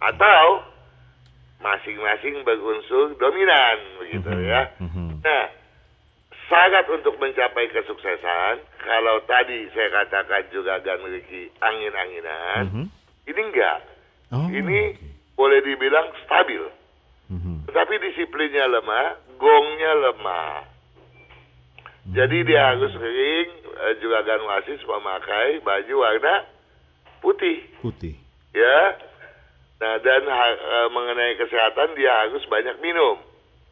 Atau 0.00 0.64
masing-masing 1.60 2.40
berunsur 2.40 3.12
dominan, 3.20 3.76
begitu 4.00 4.30
Mhm, 4.32 4.44
ya. 4.48 4.62
mhm. 4.80 5.20
Nah, 5.20 5.44
syarat 6.48 6.88
untuk 6.88 7.20
mencapai 7.20 7.68
kesuksesan, 7.68 8.64
kalau 8.80 9.20
tadi 9.28 9.68
saya 9.70 9.92
katakan 9.92 10.48
juga 10.48 10.80
Gan 10.80 11.04
Riki 11.04 11.52
angin-anginan, 11.60 12.62
Mhm. 12.64 12.84
ini 13.28 13.40
enggak. 13.44 13.78
Oh, 14.32 14.48
ini 14.48 14.96
oke. 14.96 15.04
boleh 15.36 15.60
dibilang 15.60 16.08
stabil. 16.24 16.64
Mhm. 17.28 17.68
Tetapi 17.68 17.94
disiplinnya 18.00 18.66
lemah, 18.66 19.06
gongnya 19.36 19.92
lemah. 20.00 20.64
Jadi 22.10 22.42
dia 22.42 22.74
harus 22.74 22.90
sering 22.90 23.48
eh, 23.80 23.94
juga 23.96 24.20
Gan 24.22 24.44
Wasis 24.44 24.80
memakai 24.82 25.60
baju 25.60 25.94
warna 25.98 26.44
putih, 27.20 27.64
Putih. 27.80 28.12
ya. 28.52 28.92
Nah 29.80 29.96
dan 29.98 30.22
ha- 30.24 30.60
eh, 30.60 30.88
mengenai 30.92 31.34
kesehatan 31.36 31.96
dia 31.96 32.12
harus 32.28 32.44
banyak 32.46 32.76
minum, 32.78 33.16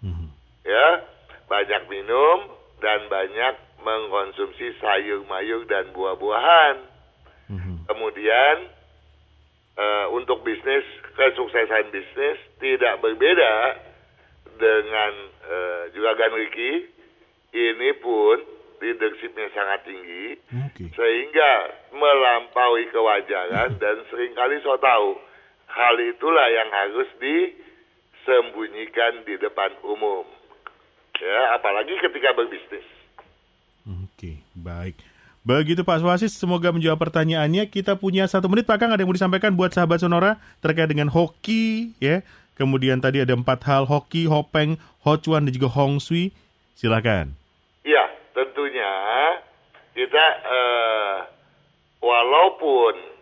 Mhm. 0.00 0.26
ya, 0.64 1.04
banyak 1.44 1.82
minum 1.86 2.48
dan 2.80 3.04
banyak 3.06 3.54
mengkonsumsi 3.78 4.72
sayur 4.80 5.22
mayur 5.24 5.68
dan 5.68 5.92
buah-buahan. 5.92 6.76
Mhm. 7.48 7.74
Kemudian 7.86 8.56
eh, 9.78 10.06
untuk 10.10 10.42
bisnis 10.42 10.82
kesuksesan 11.14 11.94
bisnis 11.94 12.34
tidak 12.58 12.98
berbeda 12.98 13.78
dengan 14.56 15.12
eh, 15.44 15.82
juga 15.92 16.12
Gan 16.14 16.34
Riki. 16.34 16.72
Ini 17.48 17.96
pun 18.02 18.36
leadershipnya 18.78 19.48
sangat 19.50 19.82
tinggi 19.82 20.36
Oke. 20.66 20.84
sehingga 20.92 21.52
melampaui 21.90 22.86
kewajaran 22.88 23.74
dan 23.82 23.96
sering 24.08 24.34
kali 24.34 24.58
so 24.60 24.76
tahu 24.76 25.16
hal 25.68 25.96
itulah 26.00 26.48
yang 26.50 26.70
harus 26.72 27.08
disembunyikan 27.20 29.22
di 29.28 29.36
depan 29.38 29.70
umum. 29.84 30.24
Ya, 31.18 31.58
apalagi 31.58 31.98
ketika 31.98 32.30
berbisnis. 32.34 32.86
Oke, 33.88 34.38
baik. 34.54 34.96
Begitu 35.48 35.80
Pak 35.80 36.04
Swasis, 36.04 36.36
semoga 36.36 36.68
menjawab 36.68 37.08
pertanyaannya. 37.08 37.72
Kita 37.72 37.96
punya 37.96 38.28
satu 38.28 38.52
menit, 38.52 38.68
Pak 38.68 38.76
Kang, 38.76 38.92
ada 38.92 39.00
yang 39.00 39.08
mau 39.08 39.16
disampaikan 39.16 39.56
buat 39.56 39.72
sahabat 39.72 40.04
Sonora 40.04 40.36
terkait 40.60 40.92
dengan 40.92 41.08
hoki, 41.08 41.96
ya. 41.96 42.20
Kemudian 42.58 43.00
tadi 43.00 43.22
ada 43.22 43.32
empat 43.32 43.64
hal, 43.64 43.88
hoki, 43.88 44.28
hopeng, 44.28 44.76
hochuan, 45.06 45.48
dan 45.48 45.52
juga 45.54 45.72
hong 45.72 46.02
sui. 46.02 46.34
Silakan. 46.76 47.32
Ya, 47.86 48.04
tentunya 48.36 48.92
kita 49.96 50.26
eh, 50.42 51.18
walaupun 52.02 53.17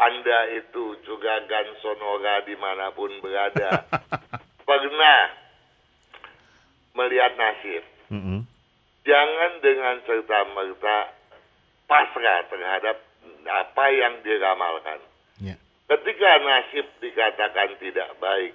Anda 0.00 0.56
itu 0.56 0.96
juga 1.04 1.44
Gan 1.44 1.68
Sonora 1.84 2.40
di 2.42 2.56
mana 2.56 2.88
pun 2.90 3.12
berada, 3.20 3.84
pernah 4.68 5.20
melihat 6.96 7.36
nasib. 7.36 7.84
Mm-mm. 8.10 8.42
Jangan 9.04 9.52
dengan 9.60 9.96
serta-merta 10.04 10.96
pasrah 11.84 12.40
terhadap 12.48 12.96
apa 13.46 13.84
yang 13.92 14.20
diramalkan. 14.20 15.00
Ya. 15.40 15.56
Ketika 15.88 16.30
nasib 16.40 16.86
dikatakan 17.00 17.76
tidak 17.80 18.10
baik, 18.18 18.54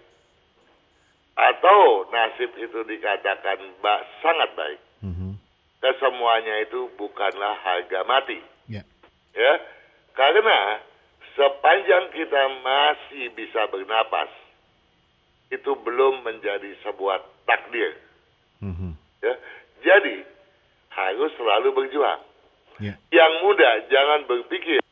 atau 1.35 2.07
nasib 2.09 2.47
itu 2.55 2.79
dikatakan 2.87 3.59
ba- 3.83 4.07
sangat 4.23 4.55
baik, 4.55 4.79
Mhm. 5.03 5.35
kesemuanya 5.83 6.63
itu 6.63 6.87
bukanlah 6.95 7.59
harga 7.59 8.07
mati. 8.07 8.39
Ya. 8.71 8.87
Ya, 9.35 9.53
karena 10.15 10.79
sepanjang 11.35 12.15
kita 12.15 12.41
masih 12.63 13.29
bisa 13.35 13.67
bernapas, 13.69 14.31
itu 15.51 15.71
belum 15.83 16.23
menjadi 16.23 16.71
sebuah 16.81 17.21
takdir. 17.45 17.99
Mhm. 18.63 18.95
Ya, 19.21 19.35
jadi 19.83 20.25
harus 20.95 21.31
selalu 21.35 21.69
berjuang. 21.75 22.21
Ya. 22.79 22.95
Yang 23.11 23.33
muda 23.39 23.71
jangan 23.87 24.27
berpikir 24.27 24.83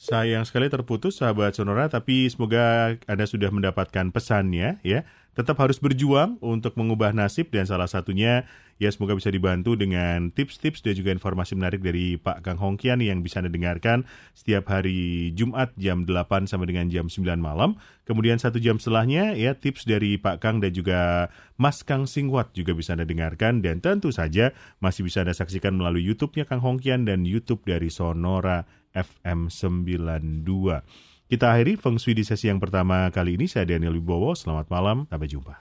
Sayang 0.00 0.48
sekali 0.48 0.72
terputus 0.72 1.20
sahabat 1.20 1.52
Sonora, 1.52 1.92
tapi 1.92 2.24
semoga 2.32 2.96
Anda 3.04 3.28
sudah 3.28 3.52
mendapatkan 3.52 4.08
pesannya 4.08 4.80
ya. 4.80 5.04
Tetap 5.40 5.56
harus 5.56 5.80
berjuang 5.80 6.36
untuk 6.44 6.76
mengubah 6.76 7.16
nasib 7.16 7.48
dan 7.48 7.64
salah 7.64 7.88
satunya 7.88 8.44
ya 8.76 8.92
semoga 8.92 9.16
bisa 9.16 9.32
dibantu 9.32 9.72
dengan 9.72 10.28
tips-tips 10.28 10.84
dan 10.84 10.92
juga 10.92 11.16
informasi 11.16 11.56
menarik 11.56 11.80
dari 11.80 12.20
Pak 12.20 12.44
Kang 12.44 12.60
Hongkian 12.60 13.00
yang 13.00 13.24
bisa 13.24 13.40
Anda 13.40 13.48
dengarkan 13.48 14.04
setiap 14.36 14.68
hari 14.68 15.32
Jumat 15.32 15.72
jam 15.80 16.04
8 16.04 16.44
sampai 16.44 16.68
dengan 16.68 16.92
jam 16.92 17.08
9 17.08 17.40
malam. 17.40 17.80
Kemudian 18.04 18.36
satu 18.36 18.60
jam 18.60 18.76
setelahnya 18.76 19.32
ya 19.32 19.56
tips 19.56 19.88
dari 19.88 20.20
Pak 20.20 20.44
Kang 20.44 20.60
dan 20.60 20.76
juga 20.76 21.32
Mas 21.56 21.80
Kang 21.80 22.04
Singwat 22.04 22.52
juga 22.52 22.76
bisa 22.76 22.92
Anda 22.92 23.08
dengarkan 23.08 23.64
dan 23.64 23.80
tentu 23.80 24.12
saja 24.12 24.52
masih 24.84 25.08
bisa 25.08 25.24
Anda 25.24 25.32
saksikan 25.32 25.72
melalui 25.72 26.04
YouTube-nya 26.04 26.44
Kang 26.44 26.60
Hongkian 26.60 27.08
dan 27.08 27.24
YouTube 27.24 27.64
dari 27.64 27.88
Sonora 27.88 28.68
FM 28.92 29.48
92. 29.48 31.09
Kita 31.30 31.54
akhiri 31.54 31.78
Feng 31.78 31.94
Shui 31.94 32.18
di 32.18 32.26
sesi 32.26 32.50
yang 32.50 32.58
pertama 32.58 33.06
kali 33.14 33.38
ini. 33.38 33.46
Saya 33.46 33.62
Daniel 33.62 33.94
Wibowo. 33.94 34.34
Selamat 34.34 34.66
malam. 34.66 35.06
Sampai 35.06 35.30
jumpa. 35.30 35.54